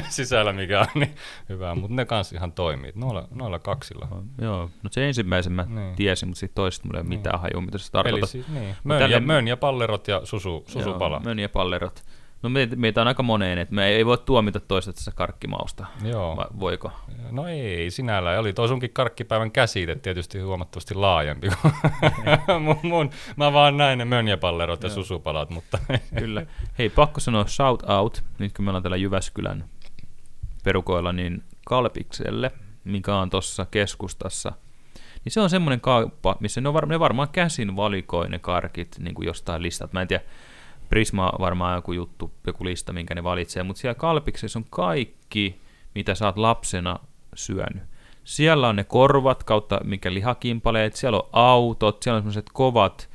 sisällä, 0.09 0.53
mikä 0.53 0.79
on 0.79 0.87
niin 0.95 1.15
hyvää, 1.49 1.75
mutta 1.75 1.95
ne 1.95 2.05
kanssa 2.05 2.35
ihan 2.35 2.51
toimii, 2.51 2.91
noilla, 2.95 3.27
noilla 3.31 3.59
kaksilla. 3.59 4.07
Joo, 4.41 4.69
no 4.83 4.89
se 4.91 5.07
ensimmäisen 5.07 5.53
mä 5.53 5.65
niin. 5.69 5.95
tiesin, 5.95 6.29
mutta 6.29 6.39
sitten 6.39 6.55
toista 6.55 6.87
mulla 6.87 6.97
ei 6.97 7.01
ole 7.01 7.09
niin. 7.09 7.19
mitään 7.19 7.39
hajua, 7.39 7.61
mitä 7.61 7.77
se 7.77 7.91
tarkoittaa. 7.91 8.19
Eli 8.19 8.27
siis, 8.27 8.47
niin. 8.47 8.75
mön, 8.83 8.99
tälle... 8.99 9.15
ja, 9.15 9.21
mön 9.21 9.47
ja 9.47 9.57
pallerot 9.57 10.07
ja 10.07 10.21
susu, 10.23 10.63
susupala. 10.67 11.15
Joo, 11.15 11.23
mön 11.23 11.39
ja 11.39 11.49
pallerot. 11.49 12.03
No 12.43 12.49
meitä, 12.49 12.75
meitä 12.75 13.01
on 13.01 13.07
aika 13.07 13.23
moneen, 13.23 13.57
että 13.57 13.75
me 13.75 13.87
ei 13.87 14.05
voi 14.05 14.17
tuomita 14.17 14.59
toista 14.59 14.93
tässä 14.93 15.11
karkkimausta. 15.15 15.85
Joo. 16.03 16.35
Vai 16.37 16.45
voiko? 16.59 16.91
No 17.31 17.47
ei, 17.47 17.91
sinällä 17.91 18.39
oli. 18.39 18.53
Toi 18.53 18.67
sunkin 18.67 18.93
karkkipäivän 18.93 19.51
käsite 19.51 19.95
tietysti 19.95 20.39
huomattavasti 20.39 20.93
laajempi 20.95 21.47
mun, 22.59 22.79
mun. 22.83 23.09
Mä 23.35 23.53
vaan 23.53 23.77
näin 23.77 23.97
ne 23.99 24.05
mönjäpallerot 24.05 24.83
ja 24.83 24.89
susupalat, 24.89 25.49
mutta... 25.49 25.77
Kyllä. 26.19 26.45
Hei, 26.77 26.89
pakko 26.89 27.19
sanoa 27.19 27.45
shout 27.47 27.83
out, 27.89 28.23
nyt 28.39 28.53
kun 28.53 28.65
me 28.65 28.69
ollaan 28.69 28.83
täällä 28.83 28.97
Jyväskylän 28.97 29.65
perukoilla, 30.63 31.13
niin 31.13 31.43
Kalpikselle, 31.67 32.51
mikä 32.83 33.15
on 33.15 33.29
tuossa 33.29 33.65
keskustassa, 33.71 34.51
niin 35.25 35.33
se 35.33 35.41
on 35.41 35.49
semmoinen 35.49 35.81
kauppa, 35.81 36.35
missä 36.39 36.61
ne, 36.61 36.67
on 36.67 36.73
var- 36.73 36.85
ne 36.85 36.99
varmaan 36.99 37.29
käsin 37.29 37.75
valikoi 37.75 38.29
ne 38.29 38.39
karkit 38.39 38.95
niin 38.99 39.15
kuin 39.15 39.25
jostain 39.25 39.61
listat. 39.61 39.93
Mä 39.93 40.01
en 40.01 40.07
tiedä, 40.07 40.23
Prisma 40.89 41.31
varmaan 41.39 41.75
joku 41.75 41.93
juttu, 41.93 42.31
joku 42.47 42.65
lista, 42.65 42.93
minkä 42.93 43.15
ne 43.15 43.23
valitsee, 43.23 43.63
mutta 43.63 43.79
siellä 43.79 43.95
Kalpiksessa 43.95 44.59
on 44.59 44.65
kaikki, 44.69 45.61
mitä 45.95 46.15
sä 46.15 46.25
oot 46.25 46.37
lapsena 46.37 46.99
syönyt. 47.35 47.83
Siellä 48.23 48.67
on 48.67 48.75
ne 48.75 48.83
korvat 48.83 49.43
kautta 49.43 49.79
mikä 49.83 50.13
lihakimpaleet, 50.13 50.95
siellä 50.95 51.17
on 51.17 51.29
autot, 51.33 52.03
siellä 52.03 52.17
on 52.17 52.21
semmoiset 52.21 52.49
kovat, 52.53 53.09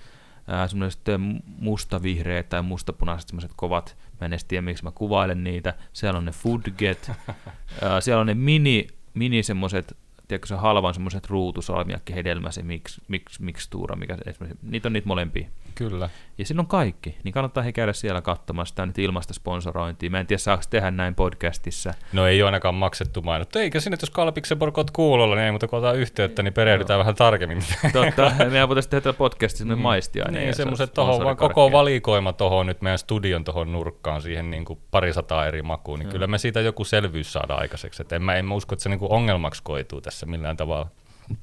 semmoiset 0.67 1.01
mustavihreät 1.47 2.49
tai 2.49 2.63
mustapunaiset 2.63 3.29
semmoiset 3.29 3.53
kovat, 3.57 3.97
mä 4.21 4.27
en 4.27 4.33
edes 4.33 4.45
tiedä 4.45 4.63
miksi 4.63 4.85
mä 4.85 4.91
kuvailen 4.91 5.45
niitä, 5.45 5.75
siellä 5.93 6.19
on 6.19 6.25
ne 6.25 6.33
foodget, 6.33 7.11
siellä 8.01 8.21
on 8.21 8.27
ne 8.27 8.35
mini, 8.35 8.87
mini 9.15 9.43
semmoiset 9.43 9.97
tiedätkö 10.33 10.47
se 10.49 10.55
halvan 10.55 10.95
semmoiset 10.95 11.27
ruutusalmiakki, 11.27 12.15
hedelmä, 12.15 12.51
se 12.51 12.63
mix, 12.63 13.01
mix, 13.09 13.41
mixtuura, 13.41 13.97
mikä 13.97 14.17
se, 14.17 14.35
niitä 14.63 14.89
on 14.89 14.93
niitä 14.93 15.09
molempia. 15.09 15.49
Kyllä. 15.75 16.09
Ja 16.39 16.45
siinä 16.45 16.61
on 16.61 16.67
kaikki, 16.67 17.17
niin 17.25 17.33
kannattaa 17.33 17.63
he 17.63 17.73
käydä 17.73 17.93
siellä 17.93 18.23
katsomassa 18.23 18.73
sitä 18.73 18.87
nyt 18.87 18.99
ilmasta 18.99 19.35
sponsorointia. 19.35 20.11
Mä 20.11 20.21
en 20.21 20.27
tiedä, 20.27 20.39
saako 20.39 20.63
tehdä 20.71 20.91
näin 20.91 21.15
podcastissa. 21.15 21.95
No 22.13 22.27
ei 22.27 22.43
ole 22.43 22.49
ainakaan 22.49 22.75
maksettu 22.75 23.23
mainot. 23.23 23.57
Eikä 23.57 23.81
sinne, 23.81 23.97
jos 24.01 24.11
Kalpiksen 24.11 24.59
porkot 24.59 24.91
kuulolla, 24.91 25.35
niin 25.35 25.45
ei 25.45 25.53
mutta 25.53 25.69
kun 25.69 25.79
otetaan 25.79 25.97
yhteyttä, 25.97 26.43
niin 26.43 26.55
perehdytään 26.55 26.99
no. 26.99 27.01
vähän 27.01 27.15
tarkemmin. 27.15 27.65
Totta, 27.93 28.33
meidän 28.51 28.69
voitaisiin 28.69 28.91
tehdä 28.91 29.13
podcastissa 29.13 29.65
niin. 29.65 29.79
maistia. 29.79 30.25
Niin, 30.25 30.35
niin 30.35 30.55
semmoiset 30.55 30.95
tohon, 30.95 31.25
vaan 31.25 31.37
koko 31.37 31.73
valikoima 31.73 32.33
tuohon 32.33 32.67
nyt 32.67 32.83
meidän 32.83 32.99
studion 32.99 33.45
tuohon 33.45 33.73
nurkkaan 33.73 34.23
siihen 34.23 34.51
niin 34.51 34.65
kuin 34.65 34.79
parisataa 34.91 35.47
eri 35.47 35.63
makuun, 35.63 35.99
niin 35.99 36.07
no. 36.07 36.13
kyllä 36.13 36.27
me 36.27 36.39
siitä 36.39 36.61
joku 36.61 36.85
selvyys 36.85 37.33
saada 37.33 37.55
aikaiseksi. 37.55 38.03
Et 38.03 38.13
en, 38.13 38.23
mä, 38.23 38.35
en 38.35 38.45
mä 38.45 38.55
usko, 38.55 38.75
että 38.75 38.83
se 38.83 38.89
niin 38.89 38.99
kuin 38.99 39.13
ongelmaksi 39.13 39.63
koituu 39.63 40.01
tässä 40.01 40.22
millään 40.27 40.57
tavalla. 40.57 40.91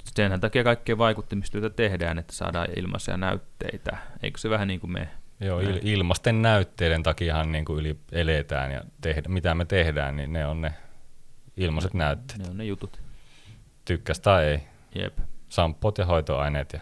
Senhän 0.04 0.40
takia 0.40 0.64
kaikkea 0.64 0.98
vaikuttamistyötä 0.98 1.70
tehdään, 1.70 2.18
että 2.18 2.32
saadaan 2.32 2.68
ilmaisia 2.76 3.16
näytteitä. 3.16 3.96
Eikö 4.22 4.38
se 4.38 4.50
vähän 4.50 4.68
niin 4.68 4.80
kuin 4.80 4.92
me? 4.92 5.08
Joo, 5.40 5.60
il- 5.60 5.80
ilmasten 5.82 6.42
näytteiden 6.42 7.02
takiahan 7.02 7.52
niin 7.52 7.64
kuin 7.64 7.78
yli 7.80 7.96
eletään 8.12 8.72
ja 8.72 8.80
tehdä, 9.00 9.28
mitä 9.28 9.54
me 9.54 9.64
tehdään, 9.64 10.16
niin 10.16 10.32
ne 10.32 10.46
on 10.46 10.60
ne 10.60 10.74
ilmaiset 11.56 11.94
näytteet. 11.94 12.38
Ne 12.38 12.50
on 12.50 12.56
ne 12.56 12.64
jutut. 12.64 13.00
Tykkäs 13.84 14.20
tai 14.20 14.44
ei. 14.44 14.60
Jep. 14.94 15.18
Sampot 15.48 15.98
ja 15.98 16.06
hoitoaineet 16.06 16.72
ja 16.72 16.80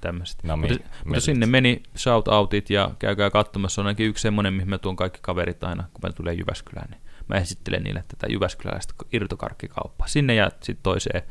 tämmöiset. 0.00 0.42
Mutta, 0.42 0.88
mutta 1.04 1.20
sinne 1.20 1.46
meni 1.46 1.82
shoutoutit 1.96 2.70
ja 2.70 2.90
käykää 2.98 3.30
katsomassa. 3.30 3.82
On 3.82 3.86
ainakin 3.86 4.06
yksi 4.06 4.22
semmoinen, 4.22 4.54
mihin 4.54 4.70
mä 4.70 4.78
tuon 4.78 4.96
kaikki 4.96 5.18
kaverit 5.22 5.64
aina, 5.64 5.82
kun 5.92 6.00
mä 6.02 6.12
tulee 6.12 6.34
Jyväskylään. 6.34 6.90
Niin 6.90 7.00
mä 7.28 7.34
esittelen 7.34 7.82
niille 7.82 8.04
tätä 8.08 8.26
Jyväskyläistä 8.32 8.94
irtokarkkikauppaa. 9.12 10.06
Sinne 10.06 10.34
ja 10.34 10.50
sitten 10.62 10.82
toiseen 10.82 11.22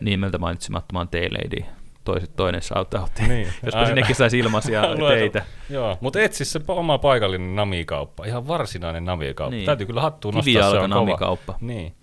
nimeltä 0.00 0.38
mainitsemattomaan 0.38 1.08
T-Lady 1.08 1.64
toiset, 2.04 2.36
toinen 2.36 2.62
shoutout, 2.62 3.10
niin, 3.28 3.48
jospa 3.66 3.86
sinnekin 3.86 4.16
saisi 4.16 4.38
ilmaisia 4.38 4.82
teitä. 5.08 5.44
Joo, 5.70 5.98
mutta 6.00 6.20
etsi 6.20 6.44
se 6.44 6.60
oma 6.68 6.98
paikallinen 6.98 7.56
namikauppa, 7.56 8.24
ihan 8.24 8.48
varsinainen 8.48 9.04
namikauppa. 9.04 9.56
Niin. 9.56 9.66
Täytyy 9.66 9.86
kyllä 9.86 10.00
hattuun 10.00 10.34
nostaa, 10.34 10.70
se 10.70 10.78
on 10.78 10.90
namikauppa. 10.90 11.52
Kova. 11.52 11.66
Niin. 11.66 11.94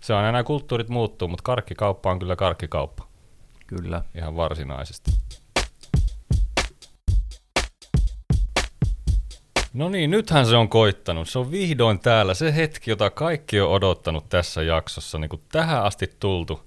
Se 0.00 0.14
on 0.14 0.24
aina 0.24 0.44
kulttuurit 0.44 0.88
muuttuu, 0.88 1.28
mutta 1.28 1.42
karkkikauppa 1.42 2.10
on 2.10 2.18
kyllä 2.18 2.36
karkkikauppa. 2.36 3.06
Kyllä. 3.66 4.02
Ihan 4.14 4.36
varsinaisesti. 4.36 5.10
No 9.76 9.88
niin, 9.88 10.10
nythän 10.10 10.46
se 10.46 10.56
on 10.56 10.68
koittanut. 10.68 11.28
Se 11.28 11.38
on 11.38 11.50
vihdoin 11.50 11.98
täällä 11.98 12.34
se 12.34 12.54
hetki, 12.54 12.90
jota 12.90 13.10
kaikki 13.10 13.60
on 13.60 13.70
odottanut 13.70 14.28
tässä 14.28 14.62
jaksossa. 14.62 15.18
Niin 15.18 15.28
kuin 15.28 15.42
tähän 15.52 15.84
asti 15.84 16.10
tultu. 16.20 16.60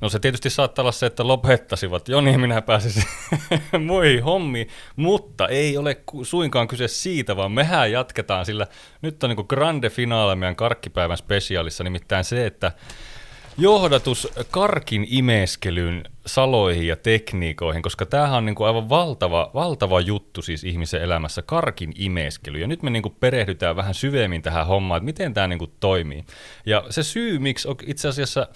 No 0.00 0.08
se 0.08 0.18
tietysti 0.18 0.50
saattaa 0.50 0.82
olla 0.82 0.92
se, 0.92 1.06
että 1.06 1.26
lopettasivat, 1.26 2.08
jo 2.08 2.20
niin 2.20 2.40
minä 2.40 2.62
pääsisin 2.62 3.04
muihin 3.86 4.24
hommiin, 4.24 4.68
mutta 4.96 5.48
ei 5.48 5.76
ole 5.76 5.96
suinkaan 6.22 6.68
kyse 6.68 6.88
siitä, 6.88 7.36
vaan 7.36 7.52
mehän 7.52 7.92
jatketaan, 7.92 8.46
sillä 8.46 8.66
nyt 9.02 9.24
on 9.24 9.30
niin 9.30 9.46
grande 9.48 9.90
finale 9.90 10.34
meidän 10.34 10.56
karkkipäivän 10.56 11.16
spesiaalissa, 11.16 11.84
nimittäin 11.84 12.24
se, 12.24 12.46
että 12.46 12.72
johdatus 13.58 14.28
karkin 14.50 15.06
imeskelyn 15.10 16.04
saloihin 16.26 16.86
ja 16.86 16.96
tekniikoihin, 16.96 17.82
koska 17.82 18.06
tämähän 18.06 18.36
on 18.38 18.44
niin 18.44 18.54
kuin 18.54 18.66
aivan 18.66 18.88
valtava, 18.88 19.50
valtava 19.54 20.00
juttu 20.00 20.42
siis 20.42 20.64
ihmisen 20.64 21.02
elämässä, 21.02 21.42
karkin 21.42 21.92
imeskely. 21.98 22.58
Ja 22.58 22.66
nyt 22.66 22.82
me 22.82 22.90
niin 22.90 23.02
kuin 23.02 23.16
perehdytään 23.20 23.76
vähän 23.76 23.94
syvemmin 23.94 24.42
tähän 24.42 24.66
hommaan, 24.66 24.98
että 24.98 25.04
miten 25.04 25.34
tämä 25.34 25.46
niin 25.46 25.58
kuin 25.58 25.72
toimii. 25.80 26.24
Ja 26.66 26.84
se 26.90 27.02
syy, 27.02 27.38
miksi 27.38 27.68
itse 27.86 28.08
asiassa 28.08 28.48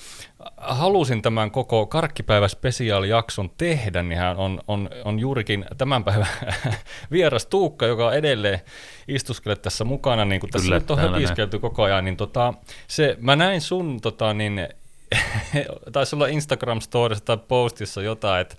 halusin 0.57 1.23
tämän 1.23 1.51
koko 1.51 1.87
karkkipäivä 1.87 2.49
spesiaalijakson 2.49 3.51
tehdä, 3.59 4.03
niin 4.03 4.19
hän 4.19 4.37
on, 4.37 4.61
on, 4.69 4.91
on 5.05 5.19
juurikin 5.19 5.65
tämän 5.79 6.05
päivän 6.05 6.29
vieras 7.13 7.47
Tuukka, 7.47 7.87
joka 7.87 8.13
edelleen 8.13 8.61
istuskelee 9.09 9.57
tässä 9.57 9.85
mukana, 9.85 10.25
niin 10.25 10.41
kuin 10.41 10.51
tässä 10.51 10.65
Kyllä, 10.65 10.79
nyt 10.79 10.91
on 10.91 10.99
höpiskelty 10.99 11.59
koko 11.59 11.83
ajan, 11.83 12.05
niin 12.05 12.17
tota, 12.17 12.55
se, 12.89 13.17
mä 13.21 13.37
näin 13.37 13.61
sun 13.61 14.01
tota, 14.01 14.35
niin, 14.35 14.69
taisi 15.93 16.17
olla 16.17 16.27
Instagram-storissa 16.27 17.25
tai 17.25 17.39
postissa 17.49 18.03
jotain, 18.03 18.41
että 18.41 18.57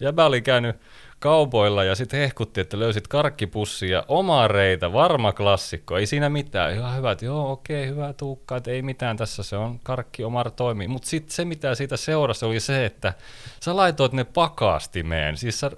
jäbä 0.00 0.26
oli 0.26 0.42
käynyt 0.42 0.76
kaupoilla 1.18 1.84
ja 1.84 1.94
sitten 1.94 2.20
hehkutti, 2.20 2.60
että 2.60 2.78
löysit 2.78 3.08
karkkipussia, 3.08 4.04
omaa 4.08 4.48
reitä, 4.48 4.92
varma 4.92 5.32
klassikko, 5.32 5.98
ei 5.98 6.06
siinä 6.06 6.28
mitään. 6.28 6.74
Ihan 6.74 6.96
hyvä, 6.96 7.10
että 7.10 7.24
joo, 7.24 7.52
okei, 7.52 7.86
hyvä 7.86 8.12
Tuukka, 8.12 8.56
että 8.56 8.70
ei 8.70 8.82
mitään 8.82 9.16
tässä, 9.16 9.42
se 9.42 9.56
on 9.56 9.78
karkki 9.82 10.24
Omar 10.24 10.50
toimii. 10.50 10.88
Mutta 10.88 11.08
sitten 11.08 11.32
se, 11.32 11.44
mitä 11.44 11.74
siitä 11.74 11.96
seurasi, 11.96 12.44
oli 12.44 12.60
se, 12.60 12.84
että 12.84 13.12
sä 13.60 13.76
laitoit 13.76 14.12
ne 14.12 14.24
pakastimeen. 14.24 15.36
Siis 15.36 15.60
sä, 15.60 15.70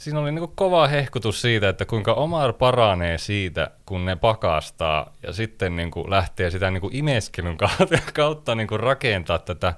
siinä 0.00 0.20
oli 0.20 0.32
niinku 0.32 0.52
kova 0.54 0.86
hehkutus 0.86 1.40
siitä, 1.42 1.68
että 1.68 1.84
kuinka 1.84 2.14
Omar 2.14 2.52
paranee 2.52 3.18
siitä, 3.18 3.70
kun 3.86 4.04
ne 4.04 4.16
pakastaa 4.16 5.12
ja 5.22 5.32
sitten 5.32 5.76
niinku 5.76 6.10
lähtee 6.10 6.50
sitä 6.50 6.70
niinku 6.70 6.90
imeskelyn 6.92 7.56
kautta, 7.56 7.98
kautta 8.14 8.54
niinku 8.54 8.76
rakentaa 8.76 9.38
tätä 9.38 9.74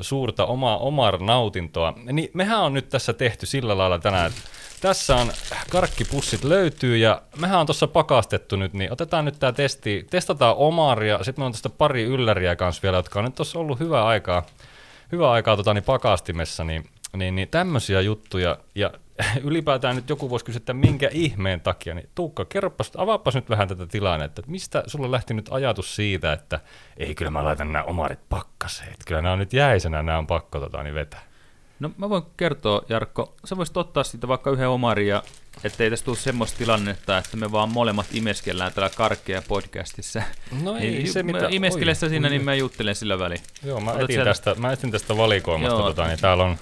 suurta 0.00 0.46
omaa 0.46 0.78
Omar-nautintoa. 0.78 1.94
Niin 2.12 2.30
mehän 2.34 2.60
on 2.60 2.74
nyt 2.74 2.88
tässä 2.88 3.12
tehty 3.12 3.46
sillä 3.46 3.78
lailla 3.78 3.98
tänään, 3.98 4.26
että 4.26 4.40
tässä 4.80 5.16
on 5.16 5.32
karkkipussit 5.70 6.44
löytyy 6.44 6.96
ja 6.96 7.22
mehän 7.40 7.60
on 7.60 7.66
tuossa 7.66 7.86
pakastettu 7.86 8.56
nyt, 8.56 8.72
niin 8.72 8.92
otetaan 8.92 9.24
nyt 9.24 9.38
tämä 9.38 9.52
testi, 9.52 10.06
testataan 10.10 10.56
Omaria, 10.56 11.24
sitten 11.24 11.42
me 11.42 11.46
on 11.46 11.52
tästä 11.52 11.68
pari 11.68 12.02
ylläriä 12.02 12.56
kanssa 12.56 12.82
vielä, 12.82 12.96
jotka 12.96 13.18
on 13.18 13.24
nyt 13.24 13.34
tuossa 13.34 13.58
ollut 13.58 13.80
hyvää 13.80 14.06
aikaa, 14.06 14.42
hyvää 15.12 15.30
aikaa 15.30 15.56
tota, 15.56 15.74
niin 15.74 15.84
pakastimessa, 15.84 16.64
niin, 16.64 16.84
niin, 17.16 17.34
niin 17.34 17.48
tämmöisiä 17.48 18.00
juttuja, 18.00 18.58
ja 18.74 18.90
ylipäätään 19.44 19.96
nyt 19.96 20.08
joku 20.08 20.30
voisi 20.30 20.44
kysyä, 20.44 20.58
että 20.58 20.74
minkä 20.74 21.08
ihmeen 21.12 21.60
takia, 21.60 21.94
niin 21.94 22.08
Tuukka, 22.14 22.44
kerropas, 22.44 22.92
avaapas 22.96 23.34
nyt 23.34 23.50
vähän 23.50 23.68
tätä 23.68 23.86
tilannetta, 23.86 24.40
että 24.40 24.50
mistä 24.50 24.82
sulla 24.86 25.10
lähti 25.10 25.34
nyt 25.34 25.48
ajatus 25.50 25.96
siitä, 25.96 26.32
että 26.32 26.60
ei 26.96 27.14
kyllä 27.14 27.30
mä 27.30 27.44
laitan 27.44 27.72
nämä 27.72 27.84
omarit 27.84 28.28
pakkaseen, 28.28 28.92
että 28.92 29.04
kyllä 29.06 29.22
nämä 29.22 29.32
on 29.32 29.38
nyt 29.38 29.52
jäisenä, 29.52 30.02
nämä 30.02 30.18
on 30.18 30.26
pakko 30.26 30.60
tota, 30.60 30.82
niin 30.82 30.94
vetää. 30.94 31.32
No 31.80 31.90
mä 31.96 32.08
voin 32.08 32.22
kertoa, 32.36 32.82
Jarkko, 32.88 33.34
sä 33.44 33.56
voisit 33.56 33.76
ottaa 33.76 34.04
siitä 34.04 34.28
vaikka 34.28 34.50
yhden 34.50 34.68
omarin 34.68 35.08
ja 35.08 35.22
ettei 35.64 35.90
tässä 35.90 36.04
tule 36.04 36.16
semmoista 36.16 36.58
tilannetta, 36.58 37.18
että 37.18 37.36
me 37.36 37.52
vaan 37.52 37.72
molemmat 37.72 38.06
imeskellään 38.12 38.72
täällä 38.72 38.90
karkkeja 38.96 39.42
podcastissa. 39.48 40.22
No 40.62 40.76
ei 40.76 40.90
niin, 40.90 41.12
se 41.12 41.22
mitä... 41.22 41.46
Imeskele 41.50 41.94
sitä 41.94 42.08
siinä, 42.08 42.28
niin 42.28 42.44
mä 42.44 42.54
juttelen 42.54 42.94
sillä 42.94 43.18
väliin. 43.18 43.40
Joo, 43.64 43.80
mä 43.80 43.90
Otat 43.90 44.02
etin, 44.02 44.14
sieltä- 44.14 44.30
tästä, 44.30 44.54
mä 44.54 44.72
etin 44.72 44.90
tästä 44.90 45.16
valikoimasta, 45.16 45.78
Joo. 45.78 45.88
tota, 45.88 46.06
niin 46.06 46.18
täällä 46.18 46.44
on 46.44 46.58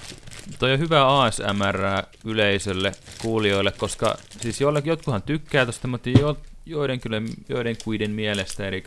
Toi 0.59 0.73
on 0.73 0.79
hyvä 0.79 1.23
ASMR 1.23 1.79
yleisölle, 2.25 2.93
kuulijoille, 3.23 3.73
koska 3.73 4.19
siis 4.41 4.61
joillekin 4.61 4.91
jotkuhan 4.91 5.23
tykkää 5.23 5.67
tosta, 5.67 5.89
mutta 5.89 6.11
jo, 6.11 6.39
joiden, 6.67 7.01
kyllä, 7.01 7.23
joiden 7.49 7.77
kuiden 7.85 8.11
mielestä, 8.11 8.69
eli 8.69 8.85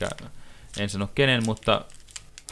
en 0.77 0.89
sano 0.89 1.09
kenen, 1.15 1.45
mutta 1.45 1.85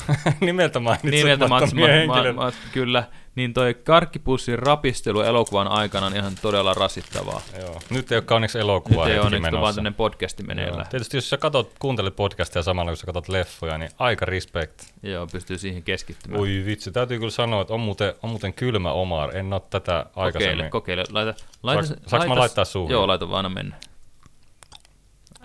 nimeltä 0.41 0.79
nimeltä 1.01 1.47
mainitsemattomia 1.47 1.47
Mats, 1.47 1.73
ma, 2.07 2.23
ma, 2.23 2.45
ma, 2.45 2.51
kyllä, 2.71 3.03
niin 3.35 3.53
toi 3.53 3.73
karkkipussin 3.73 4.59
rapistelu 4.59 5.21
elokuvan 5.21 5.67
aikana 5.67 6.05
on 6.05 6.15
ihan 6.15 6.33
todella 6.41 6.73
rasittavaa. 6.73 7.41
Joo. 7.59 7.79
Nyt 7.89 8.11
ei 8.11 8.17
ole 8.17 8.25
onneksi 8.31 8.57
Nyt 8.57 8.63
elokuva 8.63 9.07
ei 9.07 9.13
hetki 9.13 9.25
onneksi 9.25 9.45
ole 9.47 9.51
vaan 9.51 9.61
menossa. 9.61 9.75
tämmöinen 9.75 9.93
podcasti 9.93 10.43
meneillään. 10.43 10.79
Joo. 10.79 10.89
Tietysti 10.89 11.17
jos 11.17 11.29
sä 11.29 11.37
katot, 11.37 11.71
kuuntelet 11.79 12.15
podcastia 12.15 12.63
samalla 12.63 12.91
kun 12.91 12.97
sä 12.97 13.05
katot 13.05 13.29
leffoja, 13.29 13.77
niin 13.77 13.91
aika 13.99 14.25
respect. 14.25 14.81
Joo, 15.03 15.27
pystyy 15.27 15.57
siihen 15.57 15.83
keskittymään. 15.83 16.41
Oi 16.41 16.63
vitsi, 16.65 16.91
täytyy 16.91 17.17
kyllä 17.17 17.31
sanoa, 17.31 17.61
että 17.61 17.73
on 17.73 17.79
muuten, 17.79 18.13
on 18.23 18.29
muuten 18.29 18.53
kylmä 18.53 18.91
Omar. 18.91 19.37
En 19.37 19.53
ole 19.53 19.61
tätä 19.69 20.05
kokeile, 20.13 20.25
aikaisemmin. 20.25 20.71
kokeile. 20.71 21.03
Laita, 21.11 21.33
laita, 21.63 21.83
Saanko- 21.83 22.09
saanko 22.09 22.27
mä 22.27 22.35
laittaa 22.39 22.65
suuhun? 22.65 22.91
Joo, 22.91 23.07
laita 23.07 23.29
vaan 23.29 23.45
anna 23.45 23.55
mennä. 23.55 23.75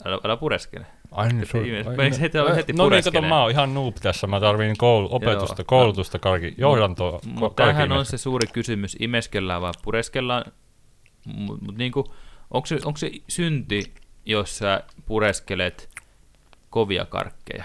Älä, 0.04 0.18
älä 0.24 0.36
pureskele. 0.36 0.86
Ai 1.10 1.28
niin, 1.28 1.46
Ei 1.54 1.80
ihme- 1.82 1.96
menikö 1.96 2.16
heti- 2.20 2.38
Ai, 2.38 2.56
heti 2.56 2.72
No 2.72 2.88
niin, 2.88 3.04
kato, 3.04 3.22
mä 3.22 3.42
oon 3.42 3.50
ihan 3.50 3.74
noob 3.74 3.94
tässä. 4.02 4.26
Mä 4.26 4.40
tarviin 4.40 4.76
koul- 4.76 5.08
opetusta, 5.10 5.60
Joo. 5.60 5.66
koulutusta, 5.66 6.18
karki, 6.18 6.54
johdantoa. 6.58 7.18
ko- 7.18 7.28
Mutta 7.28 7.62
tämähän 7.62 7.92
on 7.92 8.06
se 8.06 8.18
suuri 8.18 8.46
kysymys, 8.52 8.96
imeskellään 9.00 9.62
vai 9.62 9.72
pureskellaan. 9.82 10.44
Mutta 11.26 11.64
mut 11.64 11.76
niinku, 11.76 12.14
onko 12.50 12.66
se, 12.66 12.78
onko 12.84 12.96
se 12.96 13.10
synti, 13.28 13.94
jos 14.26 14.58
sä 14.58 14.82
pureskelet 15.06 15.88
kovia 16.70 17.04
karkkeja? 17.04 17.64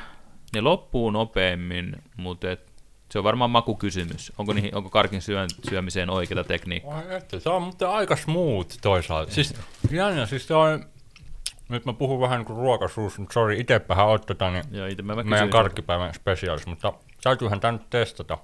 Ne 0.54 0.62
loppuu 0.62 1.12
nopeammin, 1.12 1.96
mutta 2.18 2.52
et, 2.52 2.72
se 3.12 3.18
on 3.18 3.24
varmaan 3.24 3.50
makukysymys. 3.52 4.32
Onko, 4.38 4.54
niihin, 4.54 4.76
onko 4.76 4.90
karkin 4.90 5.22
syö, 5.22 5.46
syömiseen 5.70 6.10
oikeita 6.10 6.44
tekniikkaa? 6.44 6.98
Ai 6.98 7.40
se 7.40 7.50
on 7.50 7.62
muuten 7.62 7.90
aika 7.90 8.16
smooth 8.16 8.78
toisaalta. 8.82 9.32
Siis 9.34 9.54
jännä, 9.92 10.26
siis 10.26 10.48
se 10.48 10.54
on... 10.54 10.86
Nyt 11.72 11.86
mä 11.86 11.94
puhun 11.94 12.20
vähän 12.22 12.40
niin 12.40 12.58
ruokasuus, 12.58 13.20
mutta 13.20 13.34
sori, 13.34 13.60
itsepähän 13.60 14.06
oot 14.06 14.26
tota, 14.26 14.52
niin 14.52 14.64
Joo, 14.72 14.88
itse 14.88 15.04
mä, 15.04 15.16
meidän 15.16 15.50
karkkipäivän 15.50 16.14
specials, 16.14 16.68
mutta 16.68 16.94
täytyyhän 17.24 17.60
tän 17.60 17.74
nyt 17.74 17.90
testata. 17.90 18.38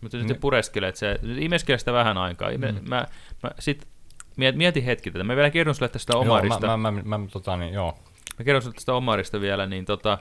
Mutta 0.00 0.18
sitten 0.18 0.36
pureskelet, 0.40 0.96
se, 0.96 1.18
imeskele 1.38 1.78
sitä 1.78 1.92
vähän 1.92 2.18
aikaa. 2.18 2.48
Ime, 2.50 2.72
Mm. 2.72 2.88
mä, 2.88 3.06
mä, 3.42 3.50
sit 3.58 3.88
miet, 4.36 4.56
mieti 4.56 4.86
hetki 4.86 5.10
tätä. 5.10 5.24
Mä 5.24 5.36
vielä 5.36 5.50
kerron 5.50 5.74
sulle 5.74 5.88
tästä 5.88 6.16
omarista. 6.16 6.66
Joo, 6.66 6.76
mä, 6.76 6.90
mä, 6.90 7.02
mä, 7.02 7.18
mä, 7.18 7.26
tota, 7.32 7.56
niin, 7.56 7.74
joo. 7.74 7.98
Mä 8.38 8.44
kerron 8.44 8.62
sinulle 8.62 8.74
tästä 8.74 8.94
Omarista 8.94 9.40
vielä, 9.40 9.66
niin 9.66 9.84
tota, 9.84 10.18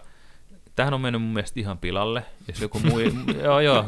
tämähän 0.75 0.93
on 0.93 1.01
mennyt 1.01 1.21
mun 1.21 1.33
mielestä 1.33 1.59
ihan 1.59 1.77
pilalle. 1.77 2.25
Jos 2.47 2.61
joku 2.61 2.79
muu, 2.79 2.99
joo, 3.43 3.59
joo. 3.59 3.85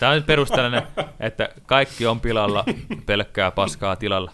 Tämä 0.00 0.12
on 0.12 0.16
nyt 0.16 0.26
perusteellinen, 0.26 0.82
että 1.20 1.48
kaikki 1.66 2.06
on 2.06 2.20
pilalla, 2.20 2.64
pelkkää 3.06 3.50
paskaa 3.50 3.96
tilalla. 3.96 4.32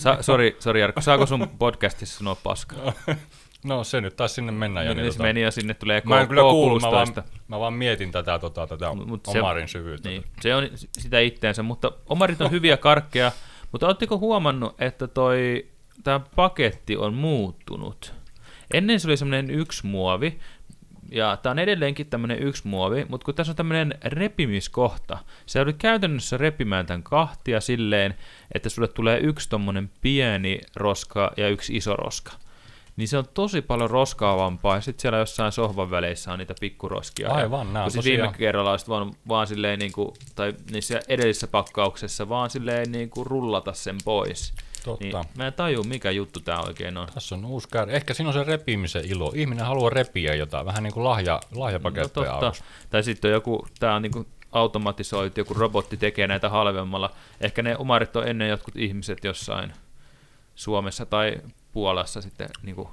Sa, 0.00 0.18
sori, 0.22 0.56
sori 0.58 0.80
Jarkko, 0.80 1.00
saako 1.00 1.26
sun 1.26 1.48
podcastissa 1.58 2.18
sanoa 2.18 2.34
paskaa? 2.34 2.92
No 3.64 3.84
se 3.84 4.00
nyt 4.00 4.16
taisi 4.16 4.34
sinne 4.34 4.52
mennä. 4.52 4.82
jo, 4.82 4.88
Niin, 4.94 5.02
niin, 5.02 5.12
se 5.12 5.16
tota, 5.18 5.22
meni 5.28 5.42
ja 5.42 5.50
sinne 5.50 5.74
tulee 5.74 6.02
mä 6.04 6.20
en 6.20 6.28
kyllä 6.28 6.42
kuullut, 6.42 6.82
mä 6.82 6.90
vaan, 6.90 7.08
K16. 7.08 7.22
mä 7.48 7.58
vaan 7.60 7.72
mietin 7.72 8.12
tätä, 8.12 8.38
tota, 8.38 8.66
tätä 8.66 8.86
Mut- 8.94 9.06
mut 9.06 9.20
se- 9.32 9.38
Omarin 9.40 9.68
syvyyttä. 9.68 10.08
Niin, 10.08 10.24
se 10.40 10.54
on 10.54 10.68
sitä 10.98 11.20
itteensä, 11.20 11.62
mutta 11.62 11.92
Omarit 12.06 12.40
on 12.40 12.50
hyviä 12.50 12.76
karkkeja, 12.76 13.32
mutta 13.72 13.86
oletteko 13.86 14.18
huomannut, 14.18 14.74
että 14.78 15.06
toi 15.06 15.66
tämä 16.04 16.20
paketti 16.36 16.96
on 16.96 17.14
muuttunut? 17.14 18.14
Ennen 18.74 19.00
se 19.00 19.08
oli 19.08 19.16
semmoinen 19.16 19.50
yksi 19.50 19.86
muovi, 19.86 20.38
ja 21.10 21.36
tämä 21.36 21.50
on 21.50 21.58
edelleenkin 21.58 22.06
tämmöinen 22.06 22.42
yksi 22.42 22.68
muovi, 22.68 23.06
mutta 23.08 23.24
kun 23.24 23.34
tässä 23.34 23.52
on 23.52 23.56
tämmöinen 23.56 23.94
repimiskohta, 24.04 25.18
se 25.46 25.60
oli 25.60 25.72
käytännössä 25.72 26.36
repimään 26.36 26.86
tämän 26.86 27.02
kahtia 27.02 27.60
silleen, 27.60 28.14
että 28.54 28.68
sulle 28.68 28.88
tulee 28.88 29.18
yksi 29.18 29.48
tommonen 29.48 29.90
pieni 30.00 30.60
roska 30.76 31.32
ja 31.36 31.48
yksi 31.48 31.76
iso 31.76 31.96
roska. 31.96 32.32
Niin 32.96 33.08
se 33.08 33.18
on 33.18 33.24
tosi 33.34 33.62
paljon 33.62 33.90
roskaavampaa, 33.90 34.74
ja 34.74 34.80
sitten 34.80 35.02
siellä 35.02 35.18
jossain 35.18 35.52
sohvan 35.52 35.90
väleissä 35.90 36.32
on 36.32 36.38
niitä 36.38 36.54
pikkuroskia. 36.60 37.30
Aivan, 37.30 37.72
nää 37.72 37.84
on 37.84 37.92
tosiaan- 37.92 38.04
viime 38.04 38.38
kerralla 38.38 38.70
olisi 38.70 38.88
vaan, 38.88 39.12
vaan 39.28 39.46
silleen 39.46 39.78
niin 39.78 39.92
kuin, 39.92 40.14
tai 40.34 40.54
niissä 40.70 41.00
edellisessä 41.08 41.46
pakkauksessa 41.46 42.28
vaan 42.28 42.50
silleen 42.50 42.92
niin 42.92 43.10
kuin 43.10 43.26
rullata 43.26 43.72
sen 43.72 43.96
pois. 44.04 44.54
Totta. 44.84 45.04
Niin, 45.04 45.26
mä 45.34 45.46
en 45.46 45.52
taju, 45.52 45.84
mikä 45.84 46.10
juttu 46.10 46.40
tämä 46.40 46.60
oikein 46.60 46.96
on. 46.96 47.08
Tässä 47.14 47.34
on 47.34 47.44
uusi 47.44 47.68
käärä. 47.68 47.92
Ehkä 47.92 48.14
siinä 48.14 48.28
on 48.28 48.34
se 48.34 48.44
repimisen 48.44 49.04
ilo. 49.04 49.32
Ihminen 49.34 49.66
haluaa 49.66 49.90
repiä 49.90 50.34
jotain, 50.34 50.66
vähän 50.66 50.82
niin 50.82 50.92
kuin 50.92 51.04
lahja, 51.04 51.40
lahjapaketteja 51.54 52.26
No 52.26 52.34
no, 52.34 52.40
totta. 52.40 52.64
Tai 52.90 53.02
sitten 53.02 53.28
on 53.28 53.32
joku, 53.32 53.66
tämä 53.78 53.94
on 53.94 54.02
niin 54.02 54.12
kuin 54.12 54.26
automatisoitu, 54.52 55.40
joku 55.40 55.54
robotti 55.54 55.96
tekee 55.96 56.26
näitä 56.26 56.48
halvemmalla. 56.48 57.10
Ehkä 57.40 57.62
ne 57.62 57.76
omarit 57.76 58.16
on 58.16 58.28
ennen 58.28 58.48
jotkut 58.48 58.76
ihmiset 58.76 59.24
jossain 59.24 59.72
Suomessa 60.54 61.06
tai 61.06 61.36
Puolassa 61.72 62.22
sitten 62.22 62.48
niin 62.62 62.76
kuin 62.76 62.88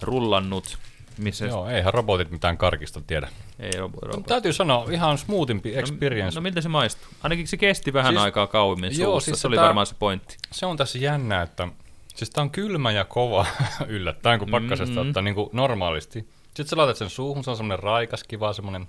rullannut, 0.00 0.78
missä 1.18 1.46
Joo, 1.46 1.68
eihän 1.68 1.94
robotit 1.94 2.30
mitään 2.30 2.58
karkista 2.58 3.00
tiedä. 3.06 3.28
ei 3.58 3.70
robo, 3.78 3.98
robo. 4.00 4.20
Täytyy 4.28 4.52
sanoa, 4.52 4.86
ihan 4.90 5.18
smoothimpi 5.18 5.76
experience. 5.76 6.34
No, 6.34 6.40
no 6.40 6.42
miltä 6.42 6.60
se 6.60 6.68
maistuu? 6.68 7.08
Ainakin 7.22 7.46
se 7.48 7.56
kesti 7.56 7.92
vähän 7.92 8.12
Siis- 8.14 8.22
aikaa 8.22 8.46
kauemmin 8.46 8.98
joo, 8.98 9.10
suussa, 9.12 9.24
siis 9.30 9.40
se 9.40 9.46
oli 9.48 9.56
tää- 9.56 9.64
varmaan 9.64 9.86
se 9.86 9.94
pointti. 9.98 10.36
se 10.52 10.66
on 10.66 10.76
tässä 10.76 10.98
jännä, 10.98 11.42
että 11.42 11.68
siis 12.14 12.30
tää 12.30 12.42
on 12.42 12.50
kylmä 12.50 12.90
ja 12.92 13.04
kova 13.04 13.46
yllättäen, 13.88 14.38
kun 14.38 14.50
pakkasesta 14.50 14.94
Mm-hmm. 14.94 15.08
ottaa 15.08 15.22
niin 15.22 15.34
kuin 15.34 15.50
normaalisti. 15.52 16.18
Sitten 16.46 16.66
sä 16.66 16.76
laitat 16.76 16.96
sen 16.96 17.10
suuhun, 17.10 17.44
se 17.44 17.50
on 17.50 17.56
semmonen 17.56 17.78
raikas, 17.78 18.24
kiva 18.24 18.52
semmonen, 18.52 18.88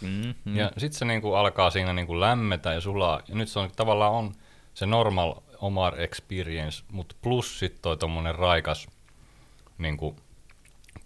Mm, 0.00 0.34
mm. 0.44 0.56
ja 0.56 0.70
sitten 0.78 0.98
se 0.98 1.04
niin 1.04 1.22
kuin 1.22 1.36
alkaa 1.38 1.70
siinä 1.70 1.92
niin 1.92 2.06
kuin 2.06 2.20
lämmetä 2.20 2.72
ja 2.72 2.80
sulaa. 2.80 3.20
Ja 3.28 3.34
nyt 3.34 3.48
se 3.48 3.58
on 3.58 3.70
tavallaan 3.76 4.12
on 4.12 4.34
se 4.74 4.86
normal 4.86 5.34
Omar 5.60 6.00
experience, 6.00 6.82
mutta 6.92 7.14
plus 7.22 7.58
sitten 7.58 7.82
toi 7.82 7.96
tommonen 7.96 8.34
raikas, 8.34 8.88
niin 9.78 9.96
kuin 9.96 10.16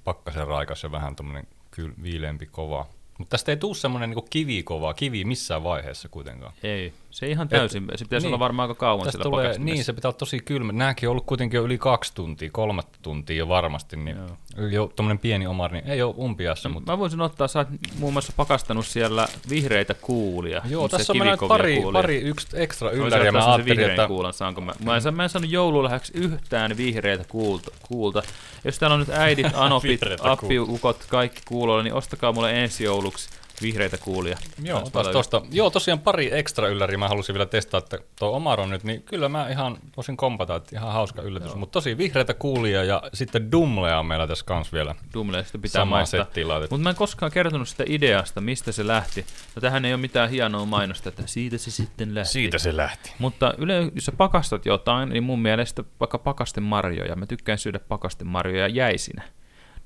pakkasen 0.04 0.46
raikas 0.46 0.82
ja 0.82 0.92
vähän 0.92 1.16
tommonen 1.16 1.46
kyl, 1.70 1.92
viileämpi 2.02 2.46
kova. 2.46 2.86
Mutta 3.18 3.30
tästä 3.30 3.52
ei 3.52 3.56
tuu 3.56 3.74
semmonen 3.74 4.10
niin 4.10 4.30
kivikova, 4.30 4.94
kivi 4.94 5.24
missään 5.24 5.64
vaiheessa 5.64 6.08
kuitenkaan. 6.08 6.52
Ei, 6.62 6.92
se 7.10 7.26
ihan 7.26 7.48
täysin. 7.48 7.86
se 7.96 8.04
pitäisi 8.04 8.26
niin. 8.26 8.28
olla 8.34 8.38
varmaan 8.38 8.70
aika 8.70 8.78
kauan 8.80 9.04
Tästä 9.04 9.12
sillä 9.12 9.22
tulee, 9.22 9.44
pakastimessa. 9.44 9.74
niin, 9.74 9.84
se 9.84 9.92
pitää 9.92 10.08
olla 10.08 10.18
tosi 10.18 10.40
kylmä. 10.40 10.72
Nämäkin 10.72 11.08
on 11.08 11.10
ollut 11.10 11.26
kuitenkin 11.26 11.58
jo 11.58 11.64
yli 11.64 11.78
kaksi 11.78 12.14
tuntia, 12.14 12.48
kolme 12.52 12.82
tuntia 13.02 13.36
jo 13.36 13.48
varmasti, 13.48 13.96
niin 13.96 14.16
Joo. 14.56 14.66
jo 14.68 14.92
tommonen 14.96 15.18
pieni 15.18 15.46
omar, 15.46 15.72
niin 15.72 15.86
ei 15.86 16.02
ole 16.02 16.14
umpiassa, 16.18 16.68
No, 16.68 16.72
mutta 16.72 16.92
Mä 16.92 16.98
voisin 16.98 17.20
ottaa, 17.20 17.48
sä 17.48 17.58
oot 17.58 17.68
muun 17.98 18.12
muassa 18.12 18.32
pakastanut 18.36 18.86
siellä 18.86 19.28
vihreitä 19.48 19.94
kuulia. 19.94 20.62
joo, 20.68 20.88
tässä 20.88 21.12
on 21.12 21.18
meillä 21.18 21.32
nyt 21.32 21.40
kivikovia 21.40 21.58
pari, 21.58 21.80
kuulia. 21.80 22.02
pari 22.02 22.20
yksi 22.20 22.46
ekstra 22.54 22.86
Voisin 22.86 23.06
ylläri, 23.06 23.24
ja 23.24 23.30
ottaa 23.30 23.46
mä 23.48 23.54
ajattelin, 23.54 23.90
että 23.90 24.06
kuulan, 24.06 24.32
saanko 24.32 24.60
mä? 24.60 24.72
Mä 24.84 24.96
en, 24.96 25.14
mä 25.14 25.22
en 25.22 25.28
saanut 25.28 25.50
joululähäksi 25.50 26.12
yhtään 26.16 26.76
vihreitä 26.76 27.24
kuulta, 27.28 27.70
kuulta. 27.88 28.22
Jos 28.64 28.78
täällä 28.78 28.94
on 28.94 29.00
nyt 29.00 29.08
äidit, 29.10 29.46
anopit, 29.54 30.00
appiukot, 30.20 31.04
kaikki 31.08 31.40
kuulolla, 31.48 31.82
niin 31.82 31.94
ostakaa 31.94 32.32
mulle 32.32 32.62
ensi 32.62 32.84
jouluksi 32.84 33.30
vihreitä 33.62 33.98
kuulia. 33.98 34.38
Joo, 34.62 34.80
Taas 34.92 35.08
tosta. 35.08 35.42
Joo, 35.50 35.70
tosiaan 35.70 35.98
pari 36.00 36.30
ekstra 36.32 36.68
ylläriä 36.68 36.98
mä 36.98 37.08
halusin 37.08 37.32
vielä 37.34 37.46
testaa, 37.46 37.78
että 37.78 37.98
tuo 38.18 38.36
Omaro 38.36 38.66
nyt, 38.66 38.84
niin 38.84 39.02
kyllä 39.02 39.28
mä 39.28 39.48
ihan 39.48 39.78
voisin 39.96 40.16
kompata, 40.16 40.56
että 40.56 40.76
ihan 40.76 40.92
hauska 40.92 41.22
yllätys. 41.22 41.54
Mutta 41.54 41.72
tosi 41.72 41.98
vihreitä 41.98 42.34
kuulia 42.34 42.84
ja 42.84 43.02
sitten 43.14 43.52
Dumlea 43.52 43.98
on 43.98 44.06
meillä 44.06 44.26
tässä 44.26 44.44
kans 44.44 44.72
vielä 44.72 44.94
Dumleista 45.14 45.58
pitää 45.58 45.80
samaan 45.80 46.00
maistaa. 46.00 46.24
settiin 46.24 46.48
laitettu. 46.48 46.74
Mutta 46.74 46.82
mä 46.82 46.90
en 46.90 46.96
koskaan 46.96 47.32
kertonut 47.32 47.68
sitä 47.68 47.84
ideasta, 47.86 48.40
mistä 48.40 48.72
se 48.72 48.86
lähti. 48.86 49.26
No 49.54 49.60
tähän 49.60 49.84
ei 49.84 49.92
ole 49.94 50.00
mitään 50.00 50.30
hienoa 50.30 50.64
mainosta, 50.64 51.08
että 51.08 51.22
siitä 51.26 51.58
se 51.58 51.70
sitten 51.70 52.14
lähti. 52.14 52.32
Siitä 52.32 52.58
se 52.58 52.76
lähti. 52.76 53.12
Mutta 53.18 53.54
yle, 53.58 53.90
jos 53.94 54.04
sä 54.04 54.12
pakastat 54.12 54.66
jotain, 54.66 55.08
niin 55.08 55.22
mun 55.22 55.42
mielestä 55.42 55.84
vaikka 56.00 56.18
pakasten 56.18 56.64
marjoja, 56.64 57.16
mä 57.16 57.26
tykkään 57.26 57.58
syödä 57.58 57.78
pakasten 57.78 58.26
marjoja 58.26 58.68
jäisinä. 58.68 59.22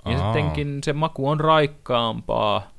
Niin 0.04 0.18
Aa. 0.18 0.32
sittenkin 0.34 0.78
se 0.84 0.92
maku 0.92 1.28
on 1.28 1.40
raikkaampaa. 1.40 2.73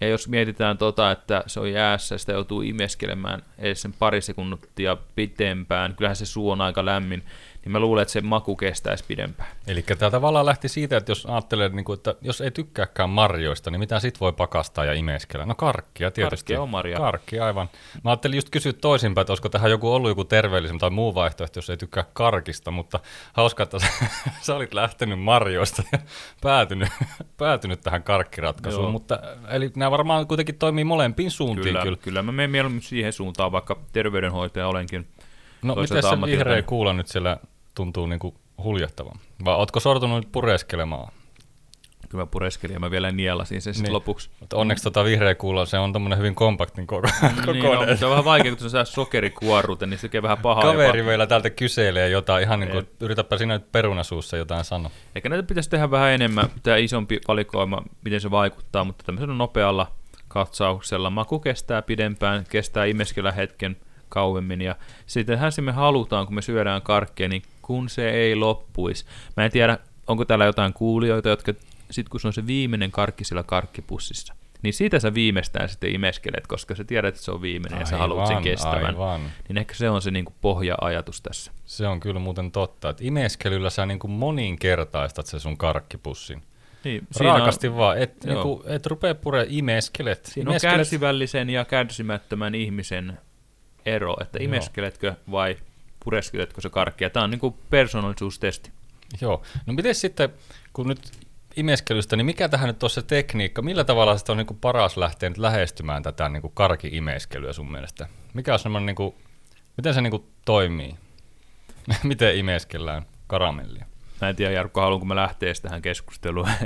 Ja 0.00 0.08
jos 0.08 0.28
mietitään 0.28 0.78
tota, 0.78 1.10
että 1.10 1.44
se 1.46 1.60
on 1.60 1.72
jäässä, 1.72 2.18
sitä 2.18 2.32
joutuu 2.32 2.62
imeskelemään 2.62 3.42
edes 3.58 3.82
sen 3.82 3.92
pari 3.92 4.20
sekuntia 4.20 4.96
pitempään, 5.14 5.94
kyllähän 5.96 6.16
se 6.16 6.26
suu 6.26 6.50
on 6.50 6.60
aika 6.60 6.84
lämmin, 6.84 7.22
niin 7.64 7.72
mä 7.72 7.80
luulen, 7.80 8.02
että 8.02 8.12
se 8.12 8.20
maku 8.20 8.56
kestäisi 8.56 9.04
pidempään. 9.08 9.48
Eli 9.66 9.82
tämä 9.82 10.10
tavallaan 10.10 10.46
lähti 10.46 10.68
siitä, 10.68 10.96
että 10.96 11.10
jos 11.10 11.26
ajattelee, 11.26 11.68
niin 11.68 11.84
kuin, 11.84 11.96
että 11.96 12.14
jos 12.22 12.40
ei 12.40 12.50
tykkääkään 12.50 13.10
marjoista, 13.10 13.70
niin 13.70 13.78
mitä 13.80 14.00
sit 14.00 14.20
voi 14.20 14.32
pakastaa 14.32 14.84
ja 14.84 14.92
imeskellä? 14.92 15.46
No 15.46 15.54
karkkia 15.54 16.10
tietysti. 16.10 16.36
Karkkia 16.36 16.62
on 16.62 16.68
marja. 16.68 16.98
Karkki, 16.98 17.40
aivan. 17.40 17.68
Mä 18.04 18.10
ajattelin 18.10 18.36
just 18.36 18.50
kysyä 18.50 18.72
toisinpäin, 18.72 19.22
että 19.22 19.32
olisiko 19.32 19.48
tähän 19.48 19.70
joku 19.70 19.92
ollut 19.92 20.10
joku 20.10 20.24
terveellisempi 20.24 20.80
tai 20.80 20.90
muu 20.90 21.14
vaihtoehto, 21.14 21.58
jos 21.58 21.70
ei 21.70 21.76
tykkää 21.76 22.04
karkista, 22.12 22.70
mutta 22.70 23.00
hauska, 23.32 23.62
että 23.62 23.78
sä, 23.78 23.86
sä 24.46 24.56
olit 24.56 24.74
lähtenyt 24.74 25.20
marjoista 25.20 25.82
ja 25.92 25.98
päätynyt, 26.42 26.88
päätynyt 27.36 27.80
tähän 27.80 28.02
karkkiratkaisuun. 28.02 28.84
Joo. 28.84 28.92
Mutta, 28.92 29.18
eli 29.48 29.70
nämä 29.76 29.90
varmaan 29.90 30.26
kuitenkin 30.26 30.58
toimii 30.58 30.84
molempiin 30.84 31.30
suuntiin 31.30 31.64
Kyllä, 31.64 31.82
kyllä. 31.82 31.96
kyllä. 31.96 32.22
mä 32.22 32.32
menen 32.32 32.50
mieluummin 32.50 32.82
siihen 32.82 33.12
suuntaan, 33.12 33.52
vaikka 33.52 33.80
terveydenhoitaja 33.92 34.68
olenkin. 34.68 35.08
No 35.62 35.74
miten 35.74 36.02
se 36.02 36.26
vihreä 36.26 36.62
kuula 36.62 36.92
nyt 36.92 37.08
siellä 37.08 37.36
tuntuu 37.74 38.06
niin 38.06 38.18
kuin 38.18 38.34
huljahtavan? 38.62 39.16
Vai 39.44 39.54
ootko 39.54 39.80
sortunut 39.80 40.16
nyt 40.20 40.32
pureskelemaan? 40.32 41.12
Kyllä 42.08 42.22
mä 42.22 42.26
pureskelin 42.26 42.74
ja 42.74 42.80
mä 42.80 42.90
vielä 42.90 43.10
nielasin 43.12 43.62
sen 43.62 43.74
sitten 43.74 43.88
Niin. 43.88 43.94
lopuksi. 43.94 44.30
Mutta 44.40 44.56
onneksi 44.56 44.84
tota 44.84 45.04
vihreä 45.04 45.34
kuulla, 45.34 45.66
se 45.66 45.78
on 45.78 45.92
tommonen 45.92 46.18
hyvin 46.18 46.34
kompaktin 46.34 46.86
koko, 46.86 47.06
Niin, 47.22 47.36
no, 47.36 47.70
kokoinen. 47.70 47.98
se 47.98 48.04
on 48.04 48.10
vähän 48.10 48.24
vaikea, 48.24 48.50
kun 48.52 48.60
se 48.60 48.68
saa 48.68 48.84
sokerikuorrute, 48.84 49.86
niin 49.86 49.98
se 49.98 50.02
tekee 50.02 50.22
vähän 50.22 50.38
pahaa. 50.38 50.62
Kaveri 50.62 50.98
jopa. 50.98 51.08
vielä 51.08 51.26
täältä 51.26 51.50
kyselee 51.50 52.08
jotain, 52.08 52.42
ihan 52.42 52.60
niin 52.60 52.70
kuin, 52.70 52.88
yritäpä 53.00 53.36
sinä 53.38 53.54
nyt 53.54 53.72
perunasuussa 53.72 54.36
jotain 54.36 54.64
sanoa. 54.64 54.90
Eikä 55.14 55.28
näitä 55.28 55.42
pitäisi 55.46 55.70
tehdä 55.70 55.90
vähän 55.90 56.10
enemmän, 56.10 56.48
tämä 56.62 56.76
isompi 56.76 57.20
valikoima, 57.28 57.82
miten 58.04 58.20
se 58.20 58.30
vaikuttaa, 58.30 58.84
mutta 58.84 59.04
tämmöisellä 59.06 59.34
nopealla 59.34 59.92
katsauksella 60.28 61.10
maku 61.10 61.38
kestää 61.40 61.82
pidempään, 61.82 62.44
kestää 62.48 62.84
imeskellä 62.84 63.32
hetken 63.32 63.76
kauemmin, 64.08 64.60
ja 64.62 64.76
sittenhän 65.06 65.52
se 65.52 65.62
me 65.62 65.72
halutaan, 65.72 66.26
kun 66.26 66.34
me 66.34 66.42
syödään 66.42 66.82
karkkia, 66.82 67.28
niin 67.28 67.42
kun 67.66 67.88
se 67.88 68.10
ei 68.10 68.36
loppuisi. 68.36 69.04
Mä 69.36 69.44
en 69.44 69.50
tiedä, 69.50 69.78
onko 70.06 70.24
täällä 70.24 70.44
jotain 70.44 70.72
kuulijoita, 70.72 71.28
jotka 71.28 71.52
sitten 71.90 72.10
kun 72.10 72.20
se 72.20 72.26
on 72.26 72.32
se 72.32 72.46
viimeinen 72.46 72.90
karkki 72.90 73.24
sillä 73.24 73.42
karkkipussissa, 73.42 74.34
niin 74.62 74.74
siitä 74.74 74.98
sä 74.98 75.14
viimeistään 75.14 75.68
sitten 75.68 75.94
imeskelet, 75.94 76.46
koska 76.46 76.74
sä 76.74 76.84
tiedät, 76.84 77.08
että 77.08 77.20
se 77.20 77.30
on 77.30 77.42
viimeinen 77.42 77.80
ja 77.80 77.86
sä 77.86 77.96
haluat 77.96 78.26
sen 78.26 78.36
Aivan, 78.36 78.44
kestävän. 78.44 78.84
Aivan. 78.84 79.20
Niin 79.48 79.58
ehkä 79.58 79.74
se 79.74 79.90
on 79.90 80.02
se 80.02 80.10
niinku 80.10 80.32
pohja-ajatus 80.40 81.20
tässä. 81.20 81.52
Se 81.64 81.86
on 81.86 82.00
kyllä 82.00 82.20
muuten 82.20 82.52
totta, 82.52 82.88
että 82.88 83.04
imeskelyllä 83.06 83.70
sä 83.70 83.86
niin 83.86 83.98
kuin 83.98 84.10
moninkertaistat 84.10 85.26
se 85.26 85.38
sun 85.38 85.56
karkkipussin. 85.56 86.42
Niin, 86.84 87.06
Raakasti 87.20 87.76
vaan, 87.76 87.98
et, 87.98 88.24
Joo. 88.24 88.34
niin 88.34 88.42
kuin, 88.42 88.62
et 88.74 88.86
rupea 88.86 89.14
pure 89.14 89.46
imeskelet. 89.48 90.24
Siinä 90.24 90.48
on 90.48 90.52
imeskelet 90.52 90.76
kärsivällisen 90.76 91.50
ja 91.50 91.64
kärsimättömän 91.64 92.54
ihmisen 92.54 93.18
ero, 93.86 94.16
että 94.20 94.38
imeskeletkö 94.42 95.14
vai 95.30 95.56
pureskeletkö 96.04 96.60
se 96.60 96.70
karkkia. 96.70 97.10
Tämä 97.10 97.24
on 97.24 97.30
niin 97.30 97.40
kuin 97.40 97.54
persoonallisuustesti. 97.70 98.70
Joo. 99.20 99.42
No 99.66 99.72
miten 99.72 99.94
sitten, 99.94 100.28
kun 100.72 100.88
nyt 100.88 101.00
imeskelystä, 101.56 102.16
niin 102.16 102.26
mikä 102.26 102.48
tähän 102.48 102.66
nyt 102.66 102.82
on 102.82 102.90
se 102.90 103.02
tekniikka? 103.02 103.62
Millä 103.62 103.84
tavalla 103.84 104.18
sitä 104.18 104.32
on 104.32 104.38
niin 104.38 104.46
kuin 104.46 104.58
paras 104.60 104.96
lähteä 104.96 105.28
nyt 105.28 105.38
lähestymään 105.38 106.02
tätä 106.02 106.28
niin 106.28 106.40
kuin 106.40 106.52
karki-imeskelyä 106.54 107.52
sun 107.52 107.72
mielestä? 107.72 108.08
Mikä 108.34 108.52
on 108.52 108.58
semmoinen, 108.58 108.86
niin 108.86 108.96
kuin, 108.96 109.14
miten 109.76 109.94
se 109.94 110.00
niin 110.00 110.10
kuin 110.10 110.24
toimii? 110.44 110.94
miten 112.02 112.36
imeskellään 112.36 113.02
karamellia? 113.26 113.86
Mä 114.20 114.28
en 114.28 114.36
tiedä, 114.36 114.52
Jarkko, 114.52 114.80
haluanko 114.80 115.06
mä 115.06 115.16
lähteä 115.16 115.52
tähän 115.62 115.82
keskusteluun. 115.82 116.48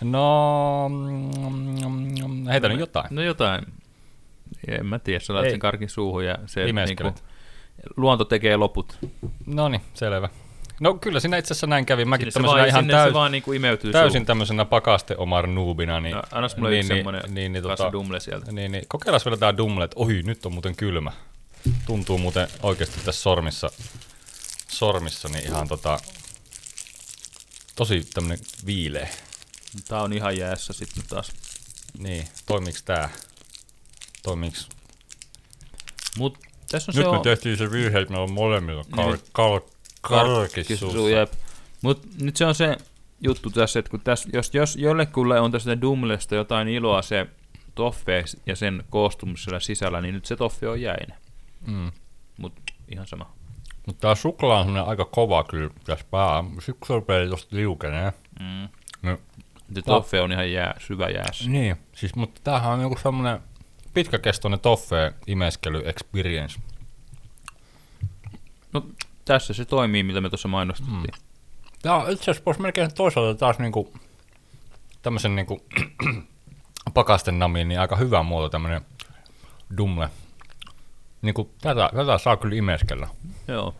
No, 0.00 0.88
mm, 0.88 2.46
heitä 2.46 2.68
nyt 2.68 2.80
jotain. 2.80 3.06
no 3.10 3.22
jotain. 3.22 3.66
En 4.68 4.86
mä 4.86 4.98
tiedä, 4.98 5.20
sä 5.20 5.34
laitat 5.34 5.50
sen 5.50 5.60
karkin 5.60 5.88
suuhun 5.88 6.24
ja 6.24 6.38
se 6.46 6.68
Imeskelet. 6.68 7.14
niinku, 7.14 7.27
luonto 7.96 8.24
tekee 8.24 8.56
loput. 8.56 8.98
No 9.46 9.68
niin, 9.68 9.80
selvä. 9.94 10.28
No 10.80 10.94
kyllä 10.94 11.20
siinä 11.20 11.36
itse 11.36 11.52
asiassa 11.54 11.66
näin 11.66 11.86
kävi. 11.86 12.04
Mäkin 12.04 12.22
Sinne 12.24 12.30
se 12.30 12.34
tämmöisenä 12.34 12.58
vaan, 12.58 12.68
ihan 12.68 12.86
täys, 12.86 13.08
se 13.08 13.14
vaan 13.14 13.32
niinku 13.32 13.52
imeytyy 13.52 13.92
täysin 13.92 14.12
suuhun. 14.12 14.26
tämmöisenä 14.26 14.64
pakaste 14.64 15.14
omar 15.16 15.46
noobina. 15.46 16.00
Niin, 16.00 16.14
No, 16.16 16.22
annas 16.32 16.56
mulle 16.56 16.70
niin, 16.70 16.88
niin, 16.88 16.96
semmonen 16.98 17.22
niin, 17.28 17.52
niin, 17.52 17.62
tota, 17.62 17.92
dumle 17.92 18.20
sieltä. 18.20 18.52
niin, 18.52 18.72
niin, 18.72 18.84
kokeillaan 18.88 19.20
vielä 19.24 19.36
tää 19.36 19.56
dumle, 19.56 19.84
että 19.84 19.94
ohi, 20.00 20.22
nyt 20.22 20.46
on 20.46 20.52
muuten 20.52 20.76
kylmä. 20.76 21.12
Tuntuu 21.86 22.18
muuten 22.18 22.48
oikeasti 22.62 23.00
tässä 23.04 23.22
sormissa, 23.22 23.70
sormissa 24.68 25.28
niin 25.28 25.44
ihan 25.44 25.68
tota, 25.68 25.98
tosi 27.76 28.08
tämmönen 28.14 28.38
viileä. 28.66 29.08
Tää 29.88 30.02
on 30.02 30.12
ihan 30.12 30.38
jäässä 30.38 30.72
sitten 30.72 31.04
taas. 31.08 31.32
Niin, 31.98 32.28
toimiks 32.46 32.82
tää? 32.82 33.08
Toimiks? 34.22 34.68
Mut 36.18 36.38
tässä 36.70 36.92
on 36.92 36.96
Nyt 36.96 37.04
se 37.04 37.10
me 37.10 37.16
on... 37.16 37.22
tehtiin 37.22 37.56
se 37.56 37.70
virhe, 37.70 37.98
että 38.00 38.12
meillä 38.12 38.24
on 38.24 38.32
molemmilla 38.32 38.82
kar- 38.96 38.96
Niin. 39.06 39.14
kar- 39.38 39.70
karkissuussa. 40.00 41.10
jep. 41.10 41.32
Mut 41.82 42.02
nyt 42.20 42.36
se 42.36 42.46
on 42.46 42.54
se 42.54 42.76
juttu 43.20 43.50
tässä, 43.50 43.78
että 43.78 43.90
kun 43.90 44.00
tässä, 44.00 44.28
jos, 44.32 44.54
jos 44.54 44.76
jollekulle 44.76 45.40
on 45.40 45.52
tästä 45.52 45.80
Dumlesta 45.80 46.34
jotain 46.34 46.68
iloa 46.68 47.02
se 47.02 47.26
toffe 47.74 48.24
ja 48.46 48.56
sen 48.56 48.84
koostumus 48.90 49.44
siellä 49.44 49.60
sisällä, 49.60 50.00
niin 50.00 50.14
nyt 50.14 50.24
se 50.24 50.36
toffe 50.36 50.68
on 50.68 50.80
jäinen. 50.80 51.16
Mm. 51.66 51.92
Mut 52.36 52.52
ihan 52.92 53.06
sama. 53.06 53.32
Mutta 53.86 54.00
tää 54.00 54.14
suklaa 54.14 54.60
on 54.60 54.76
aika 54.76 55.04
kova 55.04 55.44
kyllä 55.44 55.70
tässä 55.84 56.04
pää. 56.10 56.44
Sitten 56.54 56.74
kun 56.80 56.86
se 56.86 56.94
rupeaa 56.94 57.28
tosta 57.30 57.56
liukenee. 57.56 58.12
Mm. 58.40 58.68
No, 59.02 59.18
Se 59.74 59.82
toffe 59.82 60.20
on 60.20 60.32
ihan 60.32 60.52
jää, 60.52 60.74
syvä 60.86 61.08
jäässä. 61.08 61.50
niin, 61.50 61.76
siis, 61.92 62.14
mutta 62.14 62.40
tämähän 62.44 62.72
on 62.72 62.80
joku 62.80 62.98
semmonen 63.02 63.40
pitkäkestoinen 63.98 64.60
toffee 64.60 65.12
imeskely 65.26 65.82
experience. 65.84 66.60
No 68.72 68.86
tässä 69.24 69.54
se 69.54 69.64
toimii, 69.64 70.02
mitä 70.02 70.20
me 70.20 70.28
tuossa 70.28 70.48
mainostettiin. 70.48 71.00
Mm. 71.00 71.24
Tää 71.82 71.96
on 71.96 72.10
itse 72.10 72.22
asiassa 72.22 72.44
voisi 72.46 72.60
melkein 72.60 72.94
toisaalta 72.94 73.38
taas 73.38 73.58
niinku 73.58 73.92
tämmösen 75.02 75.36
niinku 75.36 75.66
pakasten 76.94 77.38
namiin, 77.38 77.68
niin 77.68 77.80
aika 77.80 77.96
hyvä 77.96 78.22
muoto 78.22 78.48
tämmönen 78.48 78.80
dumle. 79.76 80.08
Niinku 81.22 81.50
tätä, 81.60 81.90
tätä 81.96 82.18
saa 82.18 82.36
kyllä 82.36 82.54
imeskellä. 82.54 83.08
Joo. 83.48 83.74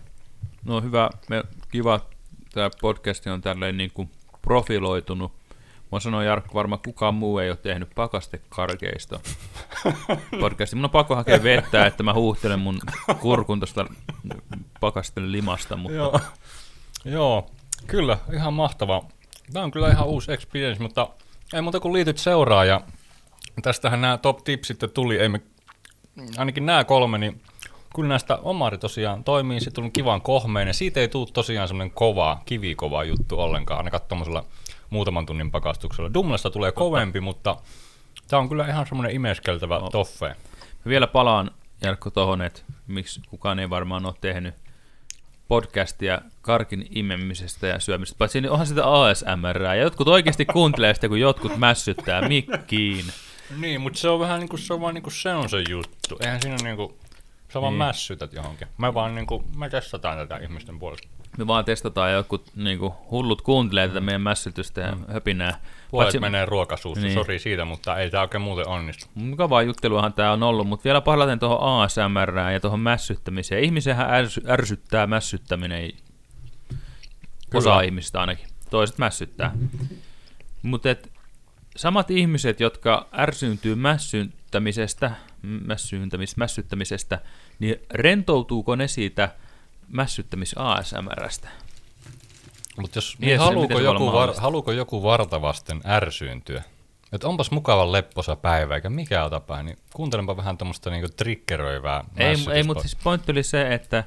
No 0.65 0.81
hyvä, 0.81 1.11
me, 1.29 1.45
kiva, 1.71 2.01
tämä 2.53 2.71
podcast 2.81 3.27
on 3.27 3.41
tälleen 3.41 3.77
niin 3.77 3.91
kuin 3.95 4.11
profiloitunut. 4.43 5.38
Mä 5.93 6.01
sanoin 6.01 6.27
Jarkko, 6.27 6.55
varmaan 6.55 6.83
kukaan 6.85 7.15
muu 7.15 7.39
ei 7.39 7.51
ole 7.51 7.57
tehnyt 7.57 7.89
pakastekarkeista 7.95 9.21
podcastia. 10.41 10.77
Mun 10.77 10.85
on 10.85 10.91
pakko 10.91 11.17
hakea 11.17 11.43
vettä, 11.43 11.87
että 11.87 12.03
mä 12.03 12.15
huuhtelen 12.15 12.61
mun 12.61 12.79
kurkun 13.21 13.61
tosta 13.61 13.87
pakasten 14.81 15.33
limasta, 15.33 15.77
mutta 15.77 15.97
Joo. 15.97 16.21
Joo, 17.05 17.51
kyllä, 17.87 18.19
ihan 18.33 18.55
mahtava. 18.55 19.03
Tämä 19.53 19.65
on 19.65 19.71
kyllä 19.71 19.89
ihan 19.89 20.07
uusi 20.07 20.33
experience, 20.33 20.83
mutta 20.83 21.09
ei 21.53 21.63
muuta 21.63 21.81
kuin 21.81 21.93
liityt 21.93 22.19
seuraa 22.19 22.65
ja 22.65 22.81
tästähän 23.63 24.01
nämä 24.01 24.19
top 24.19 24.45
tipsit 24.45 24.79
tuli, 24.95 25.17
ei 25.17 25.29
me, 25.29 25.41
ainakin 26.39 26.67
nämä 26.67 26.85
kolme, 26.85 27.19
niin 27.19 27.43
kyllä 27.95 28.09
näistä 28.09 28.37
Omari 28.37 28.79
tosiaan 28.79 29.25
toimii, 29.25 29.61
se 29.61 29.71
tuli 29.71 29.91
kivan 29.91 30.21
kohmeinen. 30.21 30.75
Siitä 30.75 31.01
ei 31.01 31.09
tule 31.09 31.29
tosiaan 31.33 31.69
semmoinen 31.69 31.95
kova, 31.95 32.43
kivikova 32.47 33.05
juttu 33.05 33.41
ollenkaan, 33.41 33.79
ainakaan 33.79 34.03
tuommoisella 34.09 34.45
muutaman 34.91 35.27
tunnin 35.27 35.51
pakastuksella. 35.51 36.15
Dumlesta 36.15 36.51
tulee 36.51 36.73
kovempi, 36.73 37.21
mutta 37.21 37.57
tämä 38.29 38.41
on 38.41 38.49
kyllä 38.49 38.67
ihan 38.67 38.87
semmoinen 38.87 39.15
imeskeltävä 39.17 39.79
No. 39.79 39.91
toffe. 39.91 40.27
Mä 40.27 40.35
vielä 40.89 41.07
palaan, 41.07 41.51
Jarkko, 41.83 42.11
tohon, 42.11 42.43
että 42.43 42.61
miksi 42.87 43.21
kukaan 43.29 43.59
ei 43.59 43.71
varmaan 43.71 44.07
ole 44.07 44.15
tehnyt 44.21 44.55
podcastia 45.49 46.21
karkin 46.43 46.87
imemisestä 46.91 47.67
ja 47.67 47.79
syömisestä. 47.81 48.19
Paitsi 48.19 48.41
niin 48.41 48.51
onhan 48.51 48.67
sitä 48.67 48.83
ASMR, 48.87 49.63
ja 49.63 49.75
jotkut 49.75 50.09
oikeasti 50.09 50.45
kuuntelee 50.53 50.95
sitä, 50.95 51.09
kun 51.09 51.21
jotkut 51.21 51.57
mässyttää 51.57 52.29
mikkiin. 52.29 53.05
Niin, 53.57 53.81
mutta 53.81 53.99
se 53.99 54.09
on 54.09 54.21
vähän 54.21 54.41
niinku, 54.41 54.57
se 54.57 54.75
on 54.75 54.81
vaan 54.81 54.95
niinku 54.95 55.11
se 55.11 55.35
on 55.35 55.49
se 55.49 55.63
juttu. 55.69 56.17
Eihän 56.21 56.43
siinä 56.43 56.57
niinku, 56.63 56.99
sä 57.53 57.61
vaan 57.61 57.73
Niin. 57.73 57.79
mässytät 57.79 58.33
johonkin. 58.33 58.69
Me 58.79 58.95
vaan 58.95 59.15
niinku, 59.15 59.45
me 59.57 59.69
testataan 59.71 60.19
tätä 60.19 60.37
ihmisten 60.37 60.79
puolesta. 60.79 61.09
Me 61.39 61.47
vaan 61.47 61.65
testataan 61.65 62.13
joku 62.13 62.45
niin 62.57 62.79
kuin, 62.79 62.93
hullut 63.11 63.43
kuuntelee 63.43 63.89
tätä 63.89 64.01
meidän 64.01 64.21
mässytystä 64.21 64.81
ja 64.81 64.97
höpinää. 65.13 65.61
Puolet 65.91 66.05
Paitsi- 66.07 66.21
menee 66.21 66.47
ruokasuussa, 66.47 67.05
Niin. 67.05 67.15
sori 67.15 67.39
siitä, 67.39 67.65
mutta 67.65 67.97
ei 67.97 68.11
tämä 68.11 68.21
oikein 68.23 68.43
muuten 68.43 68.69
onnistu. 68.69 69.07
Mukavaa 69.15 69.63
jutteluahan 69.63 70.13
tämä 70.13 70.33
on 70.33 70.43
ollut, 70.43 70.69
mutta 70.69 70.85
vielä 70.85 71.01
palaten 71.01 71.39
tuohon 71.39 71.83
ASMR 71.83 72.39
ja 72.53 72.61
tuohon 72.61 72.81
mässyttämiseen. 72.81 73.65
Ihmisenhän 73.65 74.15
ärsy, 74.15 74.43
ärsyttää 74.49 75.07
mässyttäminen. 75.07 75.93
Osa 77.55 77.71
Kyllä. 77.71 77.83
ihmistä 77.83 78.21
ainakin. 78.21 78.47
Toiset 78.71 78.99
mässyttää. 78.99 79.55
Mutta 80.63 80.89
samat 81.77 82.11
ihmiset, 82.11 82.61
jotka 82.61 83.09
ärsyyntyy 83.19 83.75
mässyttämisestä, 83.75 85.11
mässyttämisestä, 86.37 87.19
niin 87.59 87.77
rentoutuuko 87.91 88.77
ne 88.77 88.89
siitä 88.89 89.29
mässyttämis 89.89 90.55
ASMRstä? 90.59 91.49
Mutta 92.81 92.99
jos 92.99 93.17
Niin, 93.19 93.27
niin 93.27 93.39
haluuko, 93.39 93.79
joku 93.79 94.13
var, 94.13 94.35
haluuko 94.37 94.73
joku 94.73 95.03
vartavasten 95.03 95.81
ärsyyntyä? 95.87 96.63
Että 97.13 97.29
onpas 97.29 97.51
mukavan 97.51 97.93
lepposa 97.93 98.37
päivä, 98.37 98.75
eikä 98.75 98.91
mikään 98.91 99.27
otapäin, 99.27 99.67
niin 99.67 99.79
kuuntelenpa 99.93 100.37
vähän 100.37 100.59
tuommoista 100.59 100.91
niinku 100.91 101.09
triggeröivää 101.17 102.05
Ei, 102.17 102.37
ei 102.53 102.63
mutta 102.63 102.83
siis 102.83 102.97
pointti 102.97 103.33
oli 103.33 103.43
se, 103.43 103.75
että 103.75 104.05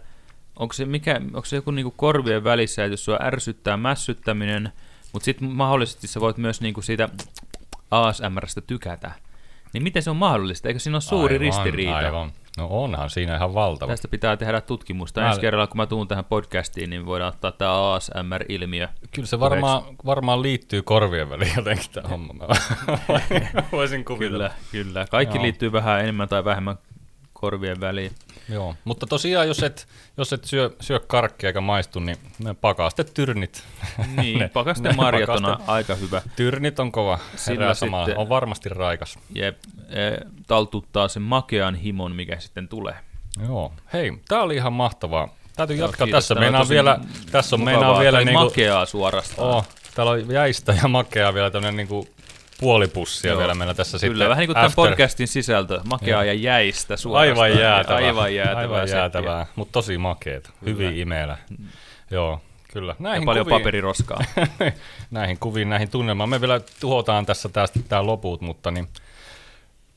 onko 0.56 0.74
se, 0.74 0.86
mikä, 0.86 1.22
onko 1.24 1.46
se 1.46 1.56
joku 1.56 1.72
niinku 1.72 1.92
korvien 1.92 2.44
välissä, 2.44 2.86
että 2.86 2.94
jos 2.94 3.06
sua 3.06 3.18
ärsyttää 3.22 3.78
mässyttäminen, 3.78 4.72
mutta 5.14 5.26
sitten 5.26 5.48
mahdollisesti 5.50 6.08
sä 6.08 6.20
voit 6.20 6.38
myös 6.38 6.62
niinku 6.62 6.82
siitä 6.82 7.10
ASMRstä 7.92 8.62
tykätä. 8.62 9.12
Niin 9.74 9.84
miten 9.84 10.04
se 10.04 10.10
on 10.10 10.16
mahdollista? 10.16 10.68
Eikö 10.68 10.80
siinä 10.80 10.96
ole 10.96 11.02
suuri 11.02 11.36
aivan, 11.36 11.46
ristiriita? 11.46 11.96
Aivan. 11.96 12.32
No 12.58 12.68
onhan 12.70 13.10
siinä 13.10 13.36
ihan 13.36 13.54
valtava. 13.54 13.92
Tästä 13.92 14.08
pitää 14.08 14.38
tehdä 14.38 14.62
tutkimusta. 14.62 15.22
Mä- 15.22 15.28
Ensi 15.30 15.42
kerralla, 15.42 15.68
kun 15.68 15.78
mä 15.78 15.86
tuun 15.86 16.08
tähän 16.08 16.26
podcastiin, 16.26 16.90
niin 16.90 17.06
voidaan 17.06 17.34
ottaa 17.34 17.52
tämä 17.52 17.94
ASMR-ilmiö. 17.94 18.88
Kyllä 19.12 19.28
se 19.28 19.40
varmaan, 19.40 19.82
varmaan 20.06 20.42
liittyy 20.42 20.82
korvien 20.82 21.30
väliin 21.30 21.54
jotenkin 21.56 21.86
tämä 21.94 22.10
homma. 22.10 22.34
Mä 23.54 23.64
voisin 23.72 24.06
kuvitella. 24.06 24.50
Kyllä, 24.72 24.84
kyllä. 24.86 25.06
Kaikki 25.12 25.38
Joo. 25.38 25.44
liittyy 25.44 25.72
vähän 25.72 26.00
enemmän 26.00 26.30
tai 26.30 26.46
vähemmän 26.46 26.76
korvien 27.42 27.80
väliin. 27.82 28.12
Joo, 28.50 28.76
mutta 28.84 29.08
tosiaan 29.08 29.48
jos 29.48 29.64
et, 29.64 29.88
jos 30.18 30.34
et 30.34 30.46
syö, 30.46 30.70
syö 30.82 31.00
karkkia 31.00 31.50
eikä 31.50 31.62
maistu, 31.62 32.00
niin 32.00 32.18
ne 32.40 32.54
pakastetyrnit. 32.54 33.64
Niin, 34.16 34.40
Ne- 34.40 34.48
pakaste 34.50 34.90
ne 34.90 34.96
marjat 34.96 35.30
on 35.30 35.38
pakaste- 35.44 35.64
aika 35.68 35.96
hyvä. 35.96 36.22
Tyrnit 36.36 36.80
on 36.80 36.92
kova, 36.92 37.20
Sillä 37.36 37.74
sitten- 37.74 38.18
On 38.18 38.30
varmasti 38.30 38.70
raikas. 38.70 39.20
Ja 39.36 39.48
e, 39.48 39.54
taltuttaa 40.48 41.08
sen 41.08 41.22
makean 41.22 41.76
himon, 41.76 42.16
mikä 42.16 42.40
sitten 42.40 42.68
tulee. 42.68 42.96
Joo, 43.48 43.74
hei, 43.94 44.12
tää 44.28 44.42
oli 44.42 44.56
ihan 44.56 44.74
mahtavaa. 44.74 45.28
Täytyy 45.56 45.76
Joo, 45.78 45.88
jatkaa 45.88 46.08
kiitos. 46.08 46.28
tässä. 46.28 46.60
On 46.60 46.70
vielä, 46.70 47.00
tässä 47.32 47.56
on 47.56 47.64
meinaan 47.64 48.00
vielä 48.00 48.18
tai 48.18 48.26
niinku, 48.26 48.44
makeaa 48.44 48.86
suorastaan. 48.86 49.48
oh, 49.50 49.68
täällä 49.96 50.12
on 50.12 50.32
jäistä 50.32 50.74
ja 50.82 50.88
makeaa 50.88 51.34
vielä 51.34 51.52
tämmönen 51.52 51.76
niinku 51.76 52.08
puolipussia 52.62 53.32
Joo. 53.32 53.40
vielä 53.40 53.54
meillä 53.54 53.74
tässä 53.74 54.00
Kyllä, 54.00 54.14
sitten. 54.14 54.30
vähän 54.30 54.42
niin 54.42 54.48
kuin 54.48 54.56
tämän 54.56 54.72
after- 54.72 54.76
podcastin 54.76 55.28
sisältö, 55.28 55.82
makeaa 55.90 56.24
ja 56.24 56.34
jäistä 56.34 56.98
suorastaan. 56.98 57.44
Aivan 57.44 57.60
jäätävää. 57.60 57.98
Aivan 57.98 58.36
jäätävää. 58.36 58.62
Aivan 58.62 58.90
jäätävää, 58.90 59.46
mutta 59.56 59.72
tosi 59.72 59.98
makeeta. 59.98 60.50
Hyvin 60.66 60.98
imeellä. 60.98 61.38
Joo, 62.12 62.42
kyllä. 62.74 62.92
Ja 62.92 62.96
Näihin 63.00 63.26
paljon 63.26 63.46
kuviin, 63.46 63.62
paperiroskaa. 63.62 64.24
näihin 65.12 65.38
kuviin, 65.40 65.70
näihin 65.70 65.90
tunnelmaan. 65.90 66.30
Me 66.30 66.42
vielä 66.42 66.62
tuhotaan 66.80 67.26
tässä 67.26 67.50
tästä 67.50 67.80
tää 67.90 68.06
loput, 68.06 68.42
mutta 68.42 68.72
niin 68.72 68.88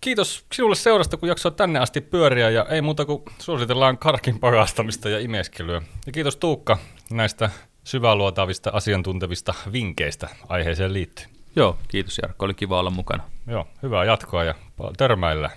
Kiitos 0.01 0.45
sinulle 0.53 0.77
seurasta, 0.77 1.17
kun 1.17 1.29
jaksoit 1.29 1.57
tänne 1.57 1.79
asti 1.79 2.01
pyöriä 2.01 2.51
ja 2.51 2.67
ei 2.71 2.83
muuta 2.83 3.05
kuin 3.05 3.23
suositellaan 3.39 3.99
karkin 3.99 4.41
pakastamista 4.41 5.09
ja 5.09 5.19
imeskelyä. 5.19 5.83
Ja 6.07 6.13
kiitos 6.13 6.37
Tuukka 6.37 6.79
näistä 7.11 7.51
syväluotaavista 7.85 8.71
asiantuntevista 8.73 9.55
vinkkeistä 9.73 10.29
aiheeseen 10.49 10.93
liittyen. 10.93 11.34
Joo, 11.57 11.79
kiitos 11.89 12.19
Jarkko, 12.23 12.45
oli 12.45 12.55
kiva 12.55 12.79
olla 12.81 12.91
mukana. 12.91 13.25
Joo, 13.47 13.67
hyvää 13.83 14.05
jatkoa 14.05 14.45
ja 14.45 14.55
törmäillä. 14.97 15.51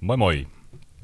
Moi 0.00 0.16
moi! 0.16 0.46